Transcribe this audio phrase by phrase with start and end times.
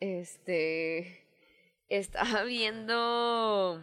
[0.00, 1.24] Este.
[1.88, 3.80] Estaba viendo.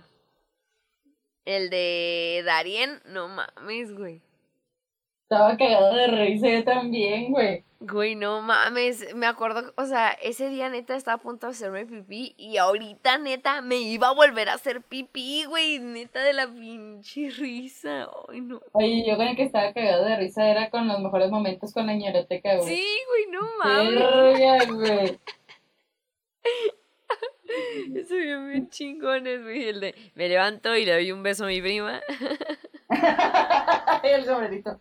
[1.45, 3.01] El de Darien.
[3.05, 4.21] No mames, güey.
[5.23, 7.63] Estaba cagado de risa yo también, güey.
[7.79, 11.85] Güey, no mames, me acuerdo, o sea, ese día neta estaba a punto de hacerme
[11.85, 16.47] pipí y ahorita neta me iba a volver a hacer pipí, güey, neta de la
[16.47, 18.07] pinche risa.
[18.29, 18.61] Ay, no.
[18.71, 21.87] Oye, yo con el que estaba cagado de risa era con los mejores momentos con
[21.87, 22.67] la ñeroteca, güey.
[22.69, 24.67] Sí, güey, no mames.
[24.71, 25.19] güey.
[27.95, 31.47] Eso bien, bien chingones, güey, el de me levanto y le doy un beso a
[31.47, 32.01] mi prima.
[34.03, 34.79] el sombrerito.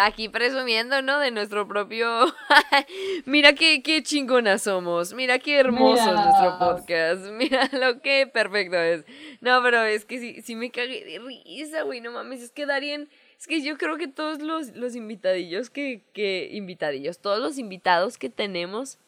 [0.00, 1.18] aquí presumiendo, ¿no?
[1.20, 2.34] De nuestro propio...
[3.26, 5.12] Mira qué, qué chingona somos.
[5.14, 7.26] Mira qué hermoso es nuestro podcast.
[7.32, 9.04] Mira lo que perfecto es.
[9.40, 12.00] No, pero es que sí, sí me cagué de risa, güey.
[12.00, 13.08] No mames, es que Darien...
[13.38, 16.48] Es que yo creo que todos los, los invitadillos que, que...
[16.52, 18.98] Invitadillos, todos los invitados que tenemos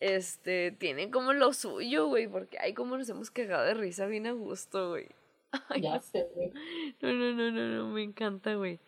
[0.00, 4.26] este, tienen como lo suyo, güey, porque hay como nos hemos cagado de risa bien
[4.26, 5.08] a gusto, güey.
[5.80, 6.52] ya sé, güey.
[7.00, 8.80] No, no, no, no, no, me encanta, güey.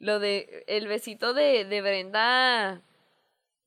[0.00, 2.82] Lo de el besito de, de Brenda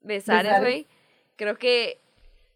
[0.01, 0.87] Besares, güey,
[1.35, 2.01] creo que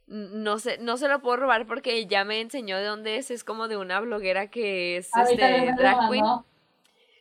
[0.08, 3.46] no sé, no se lo puedo robar porque ya me enseñó de dónde es, es
[3.46, 6.26] como de una bloguera que es este drag queen.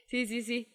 [0.06, 0.66] Sí, sí, sí.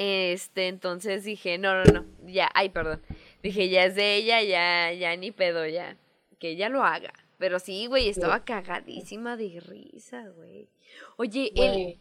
[0.00, 3.02] Este, entonces dije, no, no, no, ya, ay, perdón.
[3.42, 5.96] Dije, ya es de ella, ya, ya ni pedo, ya.
[6.38, 7.12] Que ella lo haga.
[7.36, 10.68] Pero sí, güey, estaba cagadísima de risa, güey.
[11.16, 11.98] Oye, el,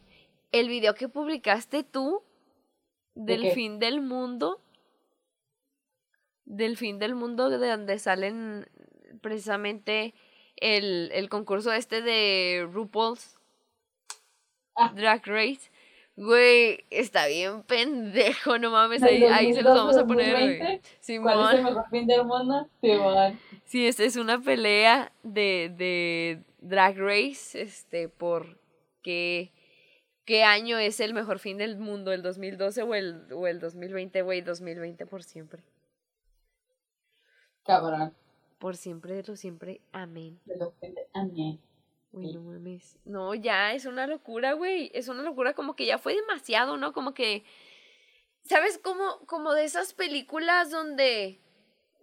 [0.51, 2.21] el video que publicaste tú
[3.15, 4.61] del fin del mundo,
[6.45, 8.69] del fin del mundo, de donde salen
[9.21, 10.13] precisamente
[10.55, 13.39] el, el concurso este de RuPaul's
[14.75, 14.93] ah.
[14.95, 15.71] Drag Race.
[16.17, 20.81] Güey, está bien pendejo, no mames, ahí, ahí se los vamos a poner, güey.
[21.21, 22.67] ¿Cuál es el mejor fin del mundo?
[22.81, 23.39] Simón.
[23.65, 28.57] Sí, esta es una pelea de, de Drag Race, este, por
[29.03, 29.51] qué,
[30.25, 34.23] qué año es el mejor fin del mundo, el 2012 o el, o el 2020,
[34.23, 35.61] güey, 2020 por siempre.
[37.63, 38.11] Cabrón.
[38.57, 40.39] Por siempre, de lo siempre, amén.
[40.45, 40.73] De lo
[41.13, 41.59] amén.
[42.17, 42.97] Uy, no mames.
[43.05, 44.91] No, ya es una locura, güey.
[44.93, 46.93] Es una locura como que ya fue demasiado, ¿no?
[46.93, 47.43] Como que.
[48.43, 48.77] ¿Sabes?
[48.77, 51.39] Como, como de esas películas donde.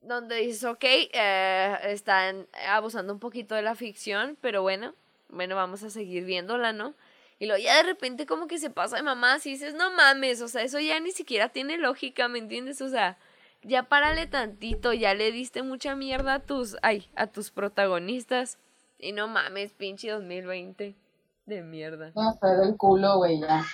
[0.03, 4.95] Donde dices, ok, eh, están abusando un poquito de la ficción, pero bueno,
[5.31, 6.95] bueno, vamos a seguir viéndola, ¿no?
[7.39, 10.41] Y luego ya de repente como que se pasa de mamá, y dices, no mames,
[10.43, 12.81] o sea, eso ya ni siquiera tiene lógica, ¿me entiendes?
[12.83, 13.19] O sea,
[13.63, 18.59] ya párale tantito, ya le diste mucha mierda a tus, ay, a tus protagonistas.
[18.99, 20.95] Y no mames, pinche 2020
[21.47, 22.13] de mierda.
[22.15, 23.65] No, está del culo, güey, ya.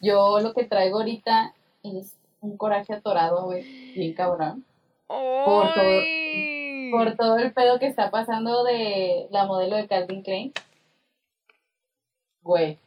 [0.00, 3.62] Yo lo que traigo ahorita es un coraje atorado, güey,
[3.94, 4.64] bien cabrón.
[5.06, 6.00] Por todo,
[6.92, 10.52] por todo el pedo que está pasando de la modelo de Calvin Klein.
[12.42, 12.78] Güey.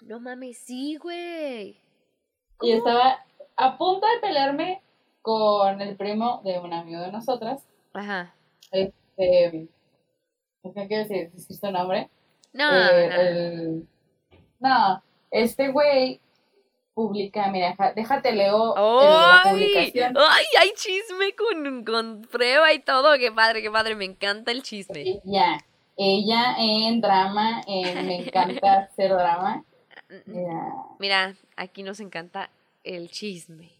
[0.00, 1.76] No mames, sí, güey.
[2.60, 3.24] Y estaba
[3.56, 4.80] a punto de pelearme
[5.20, 7.62] con el primo de un amigo de nosotras.
[7.92, 8.34] Ajá.
[8.70, 9.68] Este,
[10.62, 11.30] ¿Qué quiero decir?
[11.36, 12.08] ¿Es tu nombre?
[12.52, 13.82] No, eh,
[14.60, 14.68] no.
[14.68, 16.20] no, este güey
[16.94, 20.14] publica, mira, déjate leo la publicación.
[20.16, 23.18] ¡Ay, hay chisme con, con prueba y todo!
[23.18, 23.96] ¡Qué padre, qué padre!
[23.96, 25.20] Me encanta el chisme.
[25.24, 25.58] Ella,
[25.96, 29.64] ella en drama, me encanta hacer drama.
[30.26, 30.74] Mira.
[30.98, 32.50] Mira, aquí nos encanta
[32.84, 33.70] el chisme.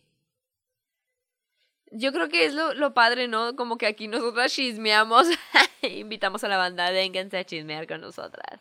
[1.92, 3.54] Yo creo que es lo, lo padre, ¿no?
[3.54, 5.26] Como que aquí nosotras chismeamos.
[5.82, 8.60] Invitamos a la banda, vénganse a chismear con nosotras.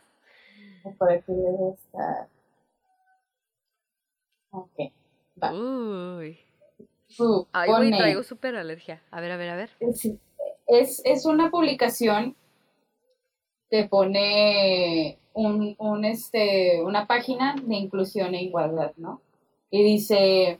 [0.97, 2.27] Por aquí debe estar.
[4.51, 4.91] Ok,
[5.41, 5.53] va.
[5.53, 6.39] Uy.
[7.19, 9.01] Uh, Ay, traigo súper alergia.
[9.11, 9.69] A ver, a ver, a ver.
[10.67, 12.35] Es, es una publicación
[13.69, 19.21] que pone un, un, este, una página de inclusión e igualdad, ¿no?
[19.69, 20.59] Y dice,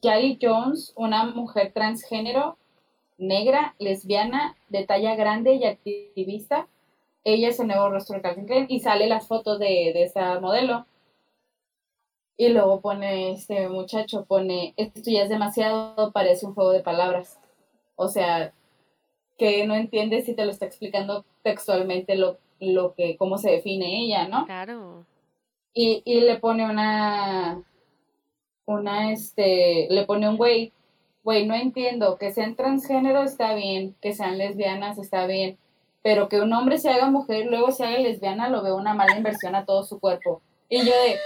[0.00, 2.56] Kelly Jones, una mujer transgénero,
[3.18, 6.68] negra, lesbiana, de talla grande y activista.
[7.24, 10.40] Ella es el nuevo rostro de Calvin Klein y sale las fotos de, de esa
[10.40, 10.86] modelo.
[12.36, 17.38] Y luego pone este muchacho, pone, esto ya es demasiado, parece un juego de palabras.
[17.96, 18.52] O sea,
[19.36, 24.04] que no entiende si te lo está explicando textualmente lo, lo que, cómo se define
[24.04, 24.46] ella, ¿no?
[24.46, 25.04] Claro.
[25.74, 27.62] Y, y le pone una,
[28.72, 30.72] una, este, le pone un güey,
[31.24, 35.58] güey, no entiendo, que sean transgénero está bien, que sean lesbianas está bien,
[36.02, 38.94] pero que un hombre se haga mujer y luego se haga lesbiana lo veo una
[38.94, 40.42] mala inversión a todo su cuerpo.
[40.68, 41.18] Y yo de,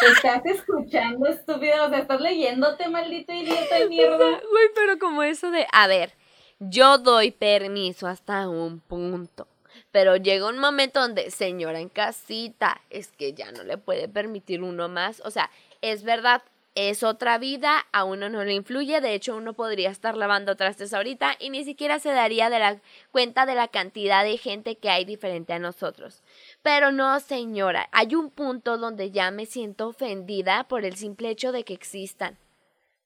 [0.00, 4.16] Estás escuchando, estúpido, o estás leyéndote, maldito idiota de mierda.
[4.50, 6.12] Güey, pero como eso de, a ver,
[6.58, 9.48] yo doy permiso hasta un punto.
[9.92, 14.62] Pero llega un momento donde, señora en casita, es que ya no le puede permitir
[14.62, 15.22] uno más.
[15.24, 15.50] O sea,
[15.82, 16.42] es verdad,
[16.76, 20.92] es otra vida, a uno no le influye, de hecho uno podría estar lavando trastes
[20.92, 22.76] ahorita y ni siquiera se daría de la
[23.12, 26.22] cuenta de la cantidad de gente que hay diferente a nosotros.
[26.62, 31.50] Pero no, señora, hay un punto donde ya me siento ofendida por el simple hecho
[31.50, 32.36] de que existan.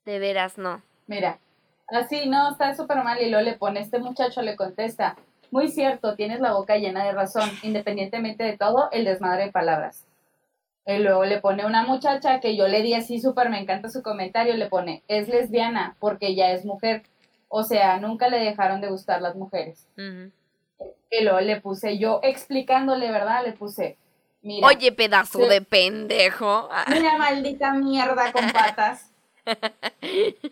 [0.05, 0.82] De veras, no.
[1.06, 1.38] Mira,
[1.88, 5.17] así no, está súper mal y luego le pone, este muchacho le contesta,
[5.52, 10.06] muy cierto, tienes la boca llena de razón, independientemente de todo, el desmadre de palabras.
[10.96, 14.02] Y luego le pone una muchacha que yo le di así súper, me encanta su
[14.02, 17.02] comentario, le pone, es lesbiana porque ya es mujer.
[17.48, 19.87] O sea, nunca le dejaron de gustar las mujeres.
[19.96, 23.44] Y luego le puse yo explicándole, ¿verdad?
[23.44, 23.96] Le puse,
[24.42, 24.66] mira.
[24.66, 26.69] Oye, pedazo de pendejo.
[26.88, 29.10] Mira, maldita mierda con patas.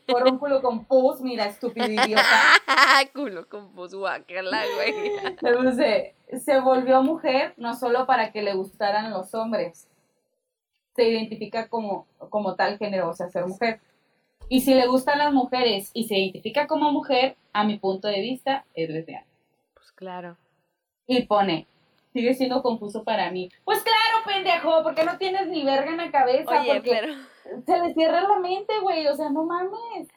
[0.06, 2.23] Por un culo con pus, mira, estúpido idiota.
[3.14, 5.12] culo con pus, guacala, güey.
[5.41, 6.14] Le puse,
[6.44, 9.88] se volvió mujer no solo para que le gustaran los hombres,
[10.99, 13.79] se identifica como, como tal género, o sea, ser mujer.
[14.49, 18.21] Y si le gustan las mujeres y se identifica como mujer, a mi punto de
[18.21, 19.25] vista, es lesbiana.
[19.75, 20.37] Pues claro.
[21.06, 21.69] Y pone,
[22.12, 23.49] sigue siendo confuso para mí.
[23.65, 26.62] Pues claro, pendejo, porque no tienes ni verga en la cabeza.
[26.62, 27.15] Oye, pero...
[27.65, 30.09] Se le cierra la mente, güey, o sea, no mames.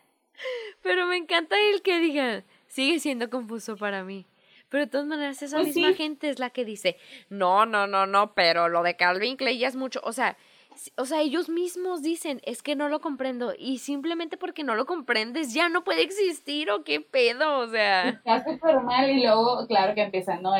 [0.81, 4.25] Pero me encanta el que diga, sigue siendo confuso para mí.
[4.69, 6.98] Pero de todas maneras, esa pues misma gente es la que dice,
[7.30, 10.01] no, no, no, no, pero lo de Calvin Clay ya es mucho.
[10.04, 10.38] O sea,
[10.98, 13.54] o sea, ellos mismos dicen, es que no lo comprendo.
[13.57, 18.10] Y simplemente porque no lo comprendes ya no puede existir o qué pedo, o sea.
[18.10, 20.54] Está súper mal y luego, claro que empiezan, no,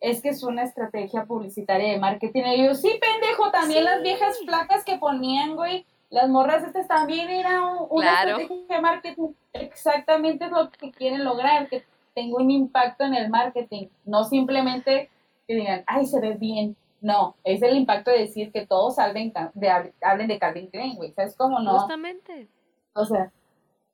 [0.00, 2.42] es que es una estrategia publicitaria de marketing.
[2.56, 7.28] Y yo, sí, pendejo, también las viejas flacas que ponían, güey, las morras estas también
[7.28, 9.28] era una estrategia de marketing.
[9.52, 15.10] Exactamente es lo que quieren lograr, que tenga un impacto en el marketing, no simplemente
[15.46, 19.32] que digan, ay, se ve bien, no, es el impacto de decir que todos hablen
[19.54, 21.12] de, hablen de Calvin Klein, güey.
[21.12, 21.78] ¿Sabes cómo no?
[21.78, 22.48] Justamente.
[22.92, 23.32] O sea,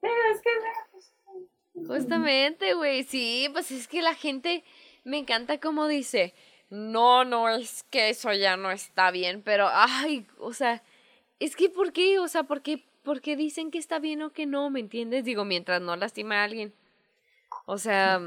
[0.03, 0.50] es que...
[1.87, 4.64] Justamente, güey, sí, pues es que la gente
[5.05, 6.35] me encanta como dice,
[6.70, 10.82] no, no, es que eso ya no está bien, pero, ay, o sea,
[11.38, 12.19] es que ¿por qué?
[12.19, 14.70] O sea, ¿por qué, ¿por qué dicen que está bien o que no?
[14.70, 15.25] ¿Me entiendes?
[15.25, 16.73] Digo, mientras no lastima a alguien.
[17.67, 18.20] O sea,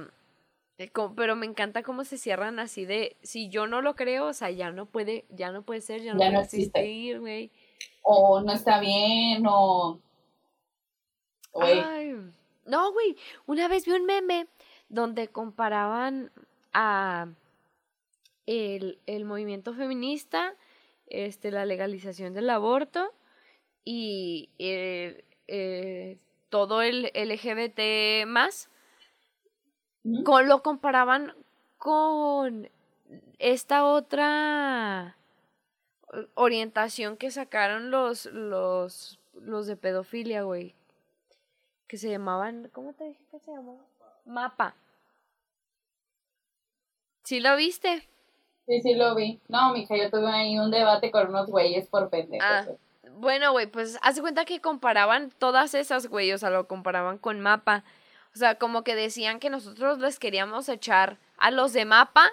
[1.16, 4.50] pero me encanta cómo se cierran así de si yo no lo creo, o sea,
[4.50, 7.52] ya no puede, ya no puede ser, ya no puede existir, güey.
[8.04, 10.00] O no está bien, o
[12.66, 13.16] no, güey,
[13.46, 14.48] una vez vi un meme
[14.90, 16.32] donde comparaban
[16.74, 17.28] a
[18.46, 20.56] el, el movimiento feminista,
[21.08, 23.12] este, la legalización del aborto
[23.84, 26.18] y eh, eh,
[26.50, 28.70] todo el LGBT más
[30.46, 31.34] lo comparaban
[31.78, 32.70] con
[33.40, 35.16] esta otra
[36.36, 40.76] orientación que sacaron los, los, los de pedofilia, güey.
[41.88, 43.80] Que se llamaban, ¿cómo te dije que se llamaba?
[44.26, 44.76] Mapa.
[47.24, 48.08] ¿Sí lo viste?
[48.68, 49.40] Sí, sí lo vi.
[49.48, 52.46] No, mija, yo tuve ahí un debate con unos güeyes por pendejos.
[52.48, 52.66] Ah,
[53.14, 57.40] bueno, güey, pues hace cuenta que comparaban todas esas, güey, o sea, lo comparaban con
[57.40, 57.84] Mapa.
[58.36, 62.30] O sea, como que decían que nosotros les queríamos echar a los de mapa,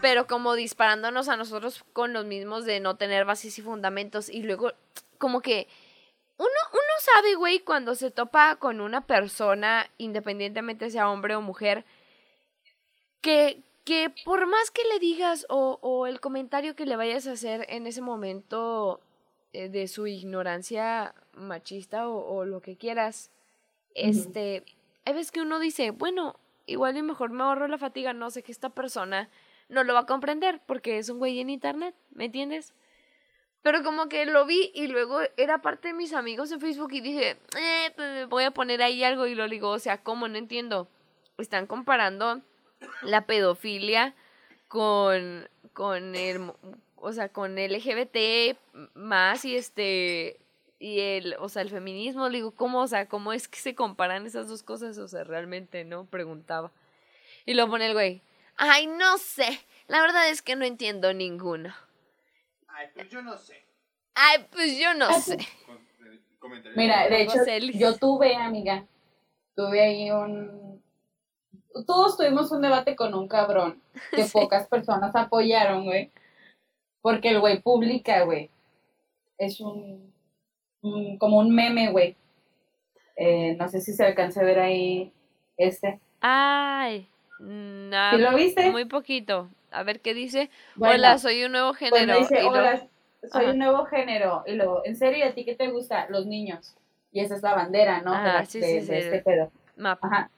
[0.00, 4.28] pero como disparándonos a nosotros con los mismos de no tener bases y fundamentos.
[4.28, 4.72] Y luego,
[5.18, 5.66] como que
[6.36, 11.84] uno, uno sabe, güey, cuando se topa con una persona, independientemente sea hombre o mujer,
[13.20, 17.32] que, que por más que le digas o, o el comentario que le vayas a
[17.32, 19.00] hacer en ese momento
[19.52, 23.30] eh, de su ignorancia machista o, o lo que quieras,
[23.94, 24.64] este
[25.04, 28.52] hay que uno dice, bueno, igual y mejor me ahorro la fatiga, no sé que
[28.52, 29.28] esta persona
[29.68, 32.74] no lo va a comprender porque es un güey en internet, ¿me entiendes?
[33.62, 37.00] Pero como que lo vi y luego era parte de mis amigos en Facebook y
[37.00, 40.28] dije, eh, pues voy a poner ahí algo y lo digo, o sea, ¿cómo?
[40.28, 40.86] No entiendo.
[41.38, 42.42] Están comparando
[43.00, 44.14] la pedofilia
[44.68, 46.52] con, con el,
[46.96, 48.58] o sea, con LGBT
[48.92, 50.38] más y este,
[50.84, 54.26] y el, o sea, el feminismo, digo, ¿cómo, o sea, cómo es que se comparan
[54.26, 54.98] esas dos cosas?
[54.98, 56.04] O sea, realmente, ¿no?
[56.04, 56.70] Preguntaba.
[57.46, 58.20] Y lo pone el güey,
[58.56, 61.74] ay, no sé, la verdad es que no entiendo ninguno.
[62.68, 63.64] Ay, pues yo no sé.
[64.14, 65.38] Ay, pues yo no sé.
[66.76, 67.38] Mira, de hecho,
[67.72, 68.84] yo tuve, amiga,
[69.56, 70.82] tuve ahí un...
[71.86, 76.12] Todos tuvimos un debate con un cabrón que pocas personas apoyaron, güey.
[77.00, 78.50] Porque el güey publica, güey
[79.38, 80.13] es un,
[80.84, 82.16] un- como un meme, güey.
[83.16, 85.12] Eh, no sé si se alcanza a ver ahí
[85.56, 86.00] este.
[86.20, 88.70] Ay, no, ¿Sí lo viste?
[88.70, 89.48] muy poquito.
[89.70, 90.50] A ver qué dice.
[90.76, 92.18] Bueno, Hola, soy un nuevo género.
[92.18, 92.86] Dice, y lo- hola,
[93.32, 93.50] soy Ajá.
[93.52, 94.44] un nuevo género.
[94.46, 95.18] Y luego, ¿en serio?
[95.24, 96.06] ¿Y a ti qué te gusta?
[96.10, 96.76] Los niños.
[97.12, 98.12] Y esa es la bandera, ¿no?
[98.12, 98.92] Ajá, sí, de, sí, de sí.
[98.94, 99.50] este pedo.
[99.76, 99.98] map.
[100.04, 100.30] Ajá.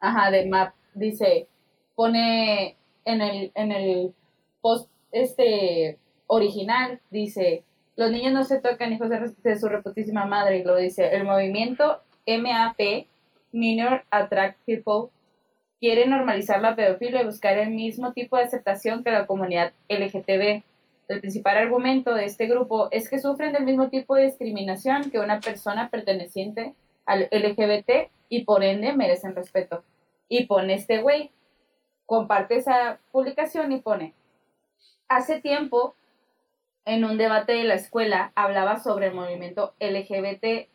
[0.00, 0.74] Ajá, de map.
[0.94, 1.46] Dice,
[1.94, 4.14] pone en el, en el
[4.60, 7.64] post este original, dice,
[7.96, 10.64] los niños no se tocan, hijos de, su reputísima madre.
[10.64, 13.06] Lo dice, el movimiento MAP,
[13.52, 15.10] Minor Attract People,
[15.78, 20.62] quiere normalizar la pedofilia y buscar el mismo tipo de aceptación que la comunidad LGTB.
[21.08, 25.18] El principal argumento de este grupo es que sufren del mismo tipo de discriminación que
[25.18, 29.84] una persona perteneciente al LGBT y por ende merecen respeto.
[30.28, 31.30] Y pone este güey,
[32.06, 34.14] comparte esa publicación y pone,
[35.08, 35.94] hace tiempo,
[36.84, 40.68] en un debate de la escuela, hablaba sobre el movimiento LGBT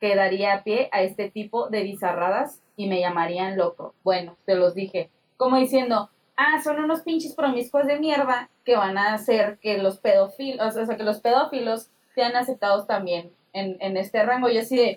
[0.00, 3.94] que daría pie a este tipo de bizarradas y me llamarían loco.
[4.02, 8.98] Bueno, te los dije, como diciendo, ah, son unos pinches promiscuos de mierda que van
[8.98, 13.96] a hacer que los pedófilos, o sea, que los pedófilos sean aceptados también en, en
[13.96, 14.48] este rango.
[14.48, 14.96] Y así de,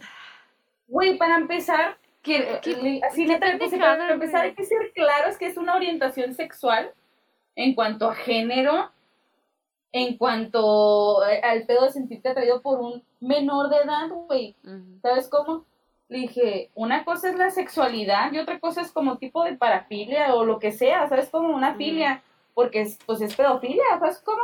[0.87, 2.59] güey, para empezar, que,
[3.07, 6.91] así pues, pendejada, para empezar hay que ser claros que es una orientación sexual
[7.55, 8.91] en cuanto a género,
[9.97, 14.53] en cuanto a- al pedo de sentirte atraído por un menor de edad, güey.
[15.01, 15.63] ¿Sabes cómo?
[16.09, 20.35] Le dije, una cosa es la sexualidad y otra cosa es como tipo de parafilia
[20.35, 21.29] o lo que sea, ¿sabes?
[21.29, 22.21] Como una filia,
[22.53, 24.41] porque es, pues es pedofilia, ¿sabes cómo?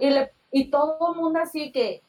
[0.00, 2.02] Y, le, y todo el mundo así que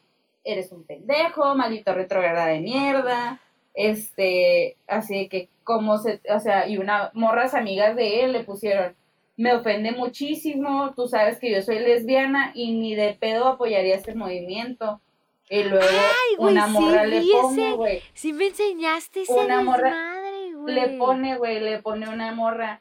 [0.44, 3.40] eres un pendejo, maldito retrograda de mierda,
[3.74, 8.94] este, así que como se, o sea, y una morras amigas de él le pusieron,
[9.36, 14.14] me ofende muchísimo, tú sabes que yo soy lesbiana y ni de pedo apoyaría este
[14.14, 15.00] movimiento.
[15.48, 19.90] Y luego Ay, una sí morra le pone, güey, Sí me enseñaste ese Una morra-
[19.90, 20.74] desmadre, güey.
[20.74, 22.80] le pone, güey, le pone una morra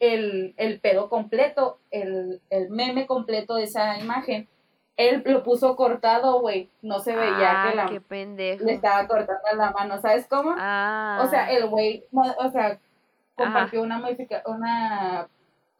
[0.00, 4.48] el, el pedo completo, el, el meme completo de esa imagen.
[4.96, 6.68] Él lo puso cortado, güey.
[6.82, 8.64] No se veía ah, que la, qué pendejo.
[8.64, 10.54] le estaba cortando la mano, ¿sabes cómo?
[10.58, 11.22] Ah.
[11.24, 12.78] O sea, el güey, o sea,
[13.34, 15.28] compartió una modifica, una,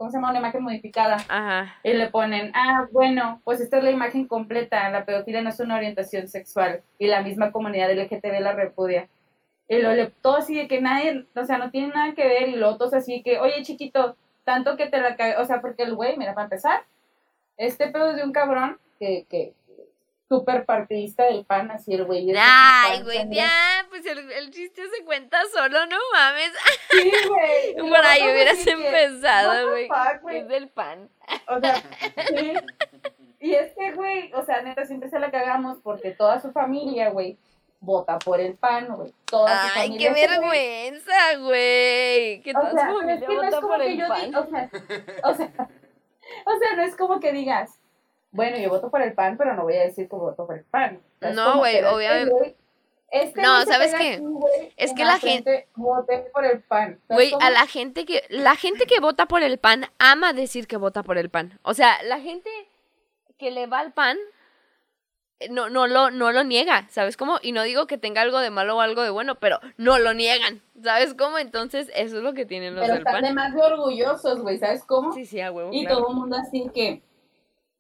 [0.00, 0.30] ¿cómo se llama?
[0.30, 1.16] Una imagen modificada.
[1.28, 1.74] Ajá.
[1.82, 5.60] Y le ponen, ah, bueno, pues esta es la imagen completa, la pedofilia no es
[5.60, 6.80] una orientación sexual.
[6.98, 9.10] Y la misma comunidad LGTB la repudia.
[9.68, 12.48] Y lo todo así de que nadie, o sea, no tiene nada que ver.
[12.48, 15.82] Y luego todos así que, oye, chiquito, tanto que te la cae, o sea, porque
[15.82, 16.80] el güey, mira, para empezar,
[17.58, 19.52] este pedo es de un cabrón que, que,
[20.30, 22.32] súper partidista del pan, así el güey.
[22.38, 26.52] Ay, güey, ya, pues el, el chiste se cuenta solo, no mames.
[26.88, 27.74] Sí, güey.
[27.90, 29.88] Por ahí hubieras empezado, güey.
[30.30, 31.10] Es del pan.
[31.48, 31.82] O sea,
[32.28, 32.52] sí.
[33.40, 37.36] Y este güey, o sea, neta, siempre se la cagamos porque toda su familia, güey,
[37.80, 39.12] vota por el pan, güey.
[39.24, 40.14] Toda su Ay, familia.
[40.14, 42.40] qué vergüenza, güey.
[42.42, 44.34] Que toda su familia vota por el pan.
[44.36, 44.70] o sea,
[45.24, 45.52] o sea,
[46.46, 47.79] o sea, no es como que digas,
[48.32, 50.64] bueno, yo voto por el pan, pero no voy a decir que voto por el
[50.64, 51.00] pan.
[51.16, 52.56] O sea, es No, güey, obviamente-
[53.12, 54.14] este No, ¿sabes qué?
[54.14, 54.24] aquí,
[54.76, 57.00] Es que la gente- Voté por el pan.
[57.08, 60.68] ¿Sabes Güey, a la gente que la gente que vota por el pan ama decir
[60.68, 61.58] que vota por el pan.
[61.62, 62.48] O sea, la gente
[63.36, 64.16] que le va al pan
[65.40, 67.38] eh, no no lo no lo niega, ¿sabes cómo?
[67.42, 70.12] Y no digo que tenga algo de malo o algo de bueno, pero no lo
[70.14, 71.38] niegan, ¿sabes cómo?
[71.38, 73.24] Entonces, eso es lo que tienen los Pero del están pan.
[73.24, 75.12] de más de orgullosos, güey, ¿sabes cómo?
[75.14, 75.70] Sí, sí, a huevo.
[75.72, 75.96] Y claro.
[76.02, 77.02] todo el mundo así que,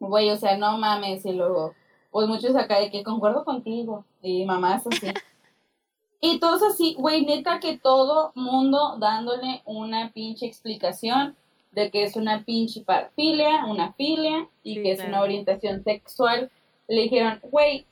[0.00, 1.74] güey, o sea, no mames, y luego,
[2.10, 5.06] pues muchos acá de que concuerdo contigo, y mamás así.
[6.20, 11.36] y todos así, güey, neta que todo mundo dándole una pinche explicación
[11.72, 16.50] de que es una pinche parafilia, una filia, y Sí, que es una orientación sexual.
[16.88, 17.86] Le dijeron, güey,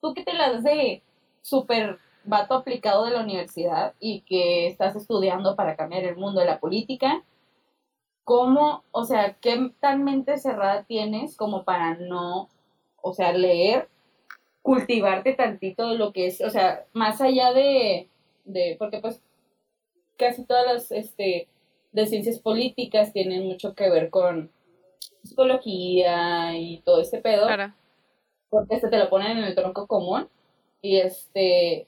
[0.00, 1.02] tú que te las de
[1.42, 6.46] súper vato aplicado de la universidad y que estás estudiando para cambiar el mundo de
[6.46, 7.22] la política,
[8.28, 12.50] ¿cómo, o sea, qué tan mente cerrada tienes como para no,
[13.00, 13.88] o sea, leer,
[14.60, 18.10] cultivarte tantito de lo que es, o sea, más allá de,
[18.44, 19.22] de porque pues
[20.18, 21.48] casi todas las, este,
[21.92, 24.50] de ciencias políticas tienen mucho que ver con
[25.22, 27.72] psicología y todo este pedo Claro.
[28.50, 30.28] porque este te lo ponen en el tronco común
[30.82, 31.86] y este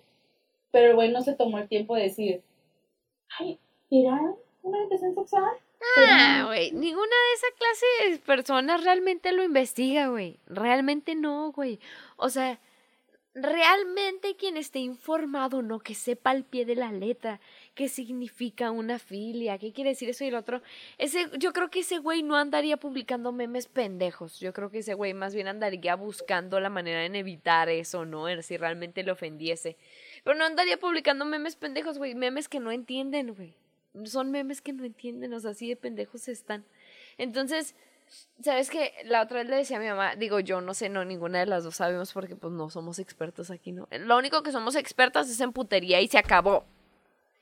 [0.72, 2.42] pero el güey no se tomó el tiempo de decir
[3.38, 3.58] ay
[3.90, 4.18] ¿era
[4.62, 5.52] una orientación sexual?
[5.80, 10.38] Ah, ¿Será- güey, ninguna de esa clase de personas realmente lo investiga, güey.
[10.46, 11.80] Realmente no, güey.
[12.16, 12.58] O sea,
[13.34, 17.40] realmente quien esté informado, no que sepa al pie de la letra
[17.74, 20.62] qué significa una filia, qué quiere decir eso y el otro,
[20.98, 24.94] ese, yo creo que ese güey no andaría publicando memes pendejos, yo creo que ese
[24.94, 28.26] güey más bien andaría buscando la manera de evitar eso, ¿no?
[28.42, 29.76] Si realmente le ofendiese.
[30.24, 33.54] Pero no andaría publicando memes pendejos, güey, memes que no entienden, güey.
[34.04, 36.64] Son memes que no entienden, o sea, así de pendejos están.
[37.18, 37.74] Entonces,
[38.42, 38.92] ¿Sabes qué?
[39.04, 41.46] La otra vez le decía a mi mamá, digo yo, no sé, no, ninguna de
[41.46, 43.86] las dos sabemos porque pues no somos expertos aquí, ¿no?
[43.90, 46.64] Lo único que somos expertas es en putería y se acabó.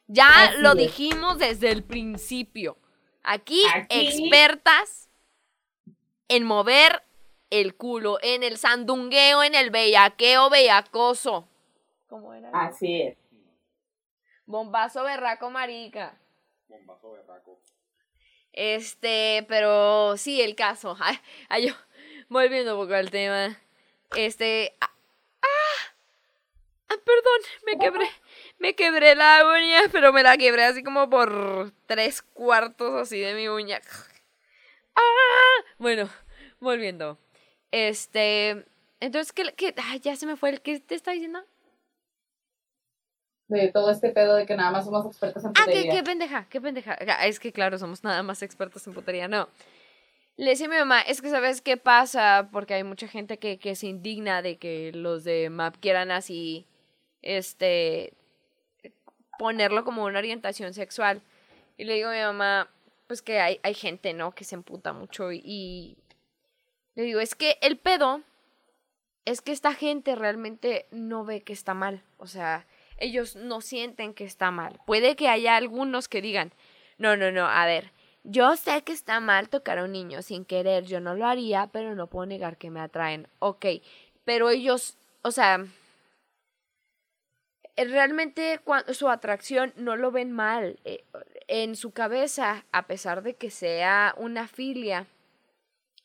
[0.08, 2.76] Ya lo dijimos desde el principio.
[3.22, 5.08] Aquí, expertas
[6.28, 7.02] en mover
[7.50, 11.46] el culo, en el sandungueo, en el bellaqueo bellacoso.
[12.08, 12.50] ¿Cómo era?
[12.52, 13.18] Así es.
[14.46, 16.18] Bombazo berraco marica.
[16.68, 17.60] Bombazo berraco.
[18.52, 20.96] Este, pero sí, el caso.
[21.48, 21.74] Ay, yo,
[22.28, 23.58] volviendo un poco al tema.
[24.16, 24.74] Este.
[24.80, 24.90] Ah,
[26.88, 28.08] ah, perdón, me quebré.
[28.58, 33.34] Me quebré la uña, pero me la quebré así como por tres cuartos así de
[33.34, 33.80] mi uña.
[34.94, 36.10] Ah, bueno,
[36.60, 37.18] volviendo.
[37.70, 38.66] Este.
[39.00, 39.54] Entonces, ¿qué?
[39.54, 40.60] qué ay, ya se me fue el.
[40.60, 41.44] ¿Qué te está diciendo?
[43.48, 45.80] De todo este pedo de que nada más somos expertos en putería.
[45.80, 46.94] Ah, qué, qué pendeja, qué pendeja.
[46.94, 49.48] Es que claro, somos nada más expertos en putería, no.
[50.36, 53.58] Le decía a mi mamá, es que sabes qué pasa, porque hay mucha gente que,
[53.58, 56.66] que se indigna de que los de MAP quieran así,
[57.22, 58.12] este,
[59.38, 61.22] ponerlo como una orientación sexual.
[61.76, 62.68] Y le digo a mi mamá,
[63.08, 64.32] pues que hay, hay gente, ¿no?
[64.32, 65.96] Que se emputa mucho y
[66.94, 68.22] le digo, es que el pedo
[69.24, 72.02] es que esta gente realmente no ve que está mal.
[72.16, 72.66] O sea,
[72.98, 74.80] ellos no sienten que está mal.
[74.86, 76.52] Puede que haya algunos que digan,
[76.98, 77.92] no, no, no, a ver,
[78.24, 81.68] yo sé que está mal tocar a un niño sin querer, yo no lo haría,
[81.72, 83.28] pero no puedo negar que me atraen.
[83.38, 83.66] Ok,
[84.24, 85.64] pero ellos, o sea,
[87.76, 88.60] realmente
[88.92, 90.78] su atracción no lo ven mal.
[90.84, 91.04] Eh,
[91.46, 95.06] en su cabeza, a pesar de que sea una filia,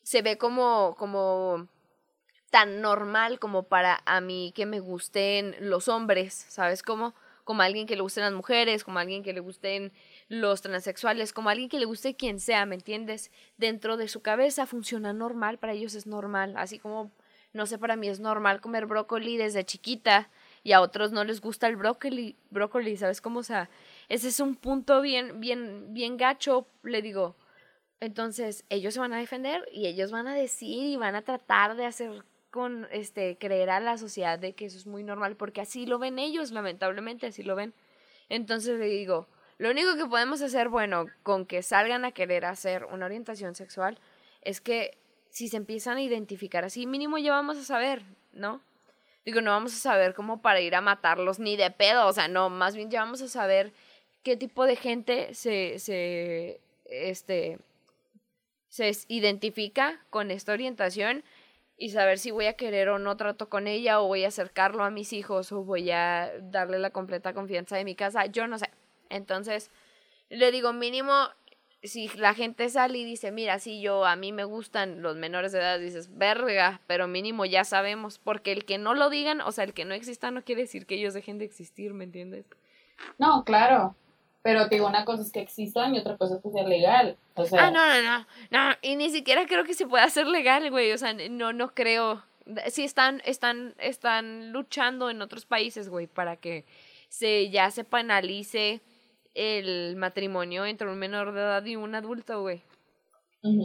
[0.02, 1.68] se ve como, como
[2.54, 7.12] tan normal como para a mí que me gusten los hombres, ¿sabes cómo?
[7.42, 9.92] Como alguien que le gusten las mujeres, como alguien que le gusten
[10.28, 13.32] los transexuales, como alguien que le guste quien sea, ¿me entiendes?
[13.56, 17.10] Dentro de su cabeza funciona normal, para ellos es normal, así como,
[17.52, 20.30] no sé, para mí es normal comer brócoli desde chiquita
[20.62, 23.42] y a otros no les gusta el brócoli, brócoli, ¿sabes cómo?
[23.42, 23.68] Sea,
[24.08, 27.34] ese es un punto bien, bien, bien gacho, le digo.
[27.98, 31.74] Entonces, ellos se van a defender y ellos van a decir y van a tratar
[31.74, 35.60] de hacer con este creer a la sociedad de que eso es muy normal porque
[35.60, 37.74] así lo ven ellos, lamentablemente así lo ven.
[38.28, 39.26] Entonces le digo,
[39.58, 43.98] lo único que podemos hacer, bueno, con que salgan a querer hacer una orientación sexual
[44.40, 44.96] es que
[45.30, 48.60] si se empiezan a identificar así, mínimo ya vamos a saber, ¿no?
[49.24, 52.28] Digo, no vamos a saber cómo para ir a matarlos ni de pedo, o sea,
[52.28, 53.72] no, más bien ya vamos a saber
[54.22, 57.58] qué tipo de gente se, se, este,
[58.68, 61.24] se identifica con esta orientación
[61.76, 64.84] y saber si voy a querer o no trato con ella o voy a acercarlo
[64.84, 68.58] a mis hijos o voy a darle la completa confianza de mi casa, yo no
[68.58, 68.70] sé.
[69.10, 69.70] Entonces,
[70.28, 71.28] le digo mínimo
[71.82, 75.52] si la gente sale y dice, mira, si yo a mí me gustan los menores
[75.52, 79.52] de edad, dices, verga, pero mínimo ya sabemos, porque el que no lo digan, o
[79.52, 82.46] sea, el que no exista no quiere decir que ellos dejen de existir, ¿me entiendes?
[83.18, 83.94] No, claro.
[84.44, 87.16] Pero digo, una cosa es que existan y otra cosa es que sea legal.
[87.34, 88.26] O sea, ah, no, no, no.
[88.50, 90.92] No, y ni siquiera creo que se pueda hacer legal, güey.
[90.92, 92.22] O sea, no, no creo.
[92.68, 96.66] Sí están, están, están luchando en otros países, güey, para que
[97.08, 98.82] se ya se penalice
[99.32, 102.62] el matrimonio entre un menor de edad y un adulto, güey.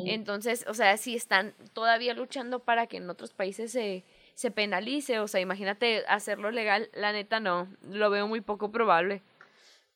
[0.05, 5.19] Entonces, o sea, sí están todavía luchando para que en otros países se, se penalice.
[5.19, 9.21] O sea, imagínate hacerlo legal, la neta no, lo veo muy poco probable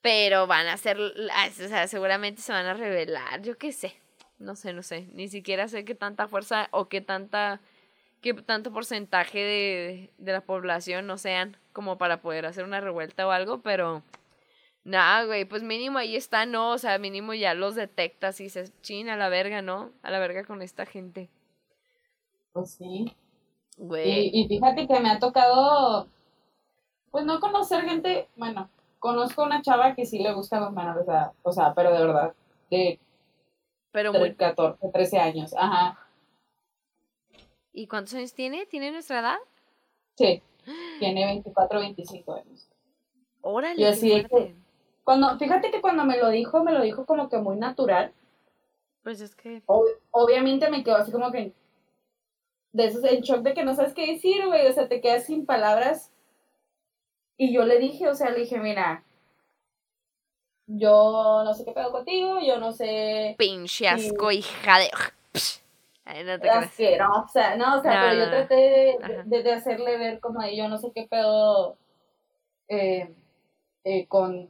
[0.04, 3.96] pero van a ser, o sea, seguramente se van a revelar, yo qué sé,
[4.38, 7.62] no sé, no sé, ni siquiera sé qué tanta fuerza o qué tanta,
[8.20, 13.26] qué tanto porcentaje de, de la población no sean como para poder hacer una revuelta
[13.26, 14.04] o algo, pero
[14.84, 16.72] nada, güey, pues mínimo ahí está, ¿no?
[16.72, 19.94] O sea, mínimo ya los detectas y se china a la verga, ¿no?
[20.04, 21.30] A la verga con esta gente.
[22.52, 23.16] Pues sí.
[23.78, 24.32] Güey.
[24.34, 26.10] Y, y fíjate que me ha tocado,
[27.10, 28.70] pues no conocer gente, bueno,
[29.04, 32.34] conozco una chava que sí le gusta los menores de o sea, pero de verdad,
[32.72, 33.00] de
[33.92, 36.00] pero 14, 13 años, ajá.
[37.74, 38.66] ¿Y cuántos años tiene?
[38.66, 39.38] ¿Tiene nuestra edad?
[40.16, 40.42] Sí,
[41.00, 42.70] tiene 24, 25 años.
[43.42, 44.26] Órale, y así
[45.04, 48.14] cuando, fíjate que cuando me lo dijo, me lo dijo como que muy natural.
[49.04, 49.64] Pues es que...
[49.66, 51.52] obviamente me quedó así como que...
[52.72, 55.26] De esos, en shock de que no sabes qué decir, güey, o sea, te quedas
[55.26, 56.13] sin palabras
[57.44, 59.04] Y yo le dije, o sea, le dije, mira,
[60.66, 63.36] yo no sé qué pedo contigo, yo no sé...
[63.38, 64.90] Pinche asco, hija de...
[66.06, 66.50] Ay, no te.
[66.50, 68.32] Asquerosa, no, o sea, No, pero yo no, no.
[68.32, 71.76] traté de, de- de hacerle ver como ahí, yo no sé qué pedo
[72.70, 73.14] eh,
[73.84, 74.50] eh, con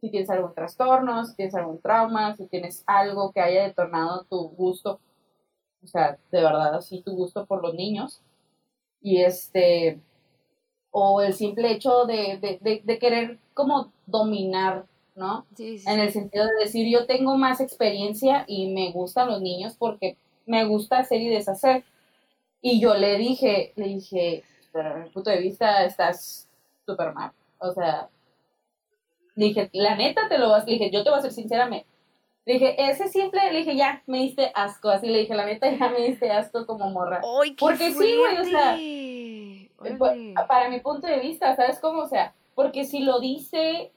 [0.00, 4.48] si tienes algún trastorno, si tienes algún trauma, si tienes algo que haya detonado tu
[4.48, 4.98] gusto,
[5.84, 8.20] o sea, de verdad, así tu gusto por los niños,
[9.00, 10.00] y este,
[10.92, 14.84] o el simple hecho de, de, de, de querer como dominar,
[15.16, 15.46] ¿no?
[15.56, 19.40] Sí, sí, En el sentido de decir, yo tengo más experiencia y me gustan los
[19.40, 21.82] niños porque me gusta hacer y deshacer.
[22.60, 26.48] Y yo le dije, le dije, pero desde mi punto de vista estás
[26.86, 27.32] súper mal.
[27.58, 28.08] O sea,
[29.34, 31.66] le dije, la neta te lo vas, le dije, yo te voy a ser sincera,
[31.66, 31.86] me,
[32.44, 34.88] le dije, ese simple, le dije, ya, me diste asco.
[34.88, 37.20] Así le dije, la neta ya me diste asco como morra.
[37.40, 38.76] ¡Ay, qué Porque sí, güey, o sea,
[39.98, 40.34] Pa- Órale.
[40.48, 42.02] Para mi punto de vista, ¿sabes cómo?
[42.02, 43.92] O sea, porque si lo dice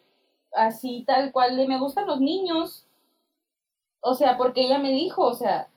[0.53, 2.87] así tal cual de me gustan los niños,
[4.01, 5.67] o sea, porque ella me dijo, o sea,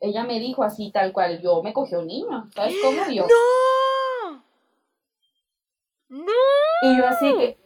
[0.00, 3.02] ella me dijo así tal cual, yo me cogí a un niño, ¿sabes cómo?
[3.10, 3.26] Yo,
[6.08, 6.24] ¡No!
[6.24, 6.32] ¡No!
[6.82, 7.58] y yo así que,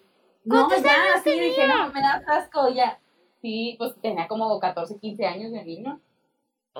[0.44, 2.98] no, ¿Cuántos ya, así dije, no, me das asco, ya.
[3.42, 6.00] Sí, pues tenía como 14, 15 años de niño.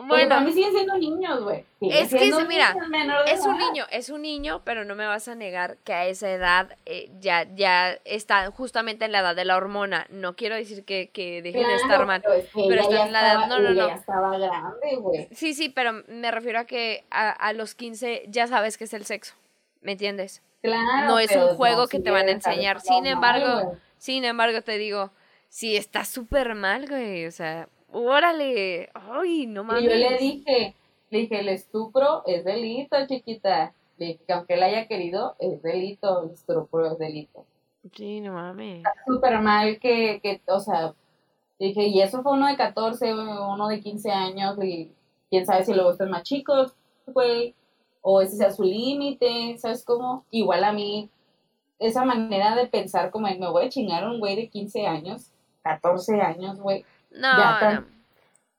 [0.06, 1.64] Bueno, para mí siguen siendo niños, güey.
[1.80, 2.74] Es que mira,
[3.26, 3.66] es un edad.
[3.66, 7.11] niño, es un niño, pero no me vas a negar que a esa edad eh,
[7.20, 10.06] ya, ya está justamente en la edad de la hormona.
[10.11, 12.22] No quiero decir que, que dejen de estar mal.
[12.22, 13.88] Pero, es que pero está en la edad- estaba- no, no, no.
[13.88, 15.28] ya estaba grande, güey.
[15.32, 18.94] Sí, sí, pero me refiero a que a, a los 15 ya sabes que es
[18.94, 19.34] el sexo.
[19.80, 20.42] ¿Me entiendes?
[20.62, 22.80] Claro, No es un juego no, que te van a enseñar.
[22.80, 25.12] Sin embargo, sin embargo, te digo,
[25.48, 27.26] sí, está súper mal, güey.
[27.26, 28.90] O sea, órale.
[28.94, 29.82] Ay, no mames.
[29.82, 30.74] Y yo le dije,
[31.11, 33.72] le dije, el estupro es delito, chiquita.
[33.96, 37.44] Le dije que aunque él haya querido, es delito, el estupro es delito.
[37.94, 38.78] Sí, no mames.
[38.78, 40.94] Está súper mal que, que, o sea,
[41.58, 44.92] dije, y eso fue uno de 14, uno de 15 años, y
[45.30, 46.74] quién sabe si luego están más chicos,
[47.06, 47.54] güey,
[48.02, 50.24] o ese sea su límite, ¿sabes cómo?
[50.30, 51.08] Igual a mí,
[51.78, 55.30] esa manera de pensar como, me voy a chingar a un güey de 15 años,
[55.62, 57.86] 14 años, güey, No, no.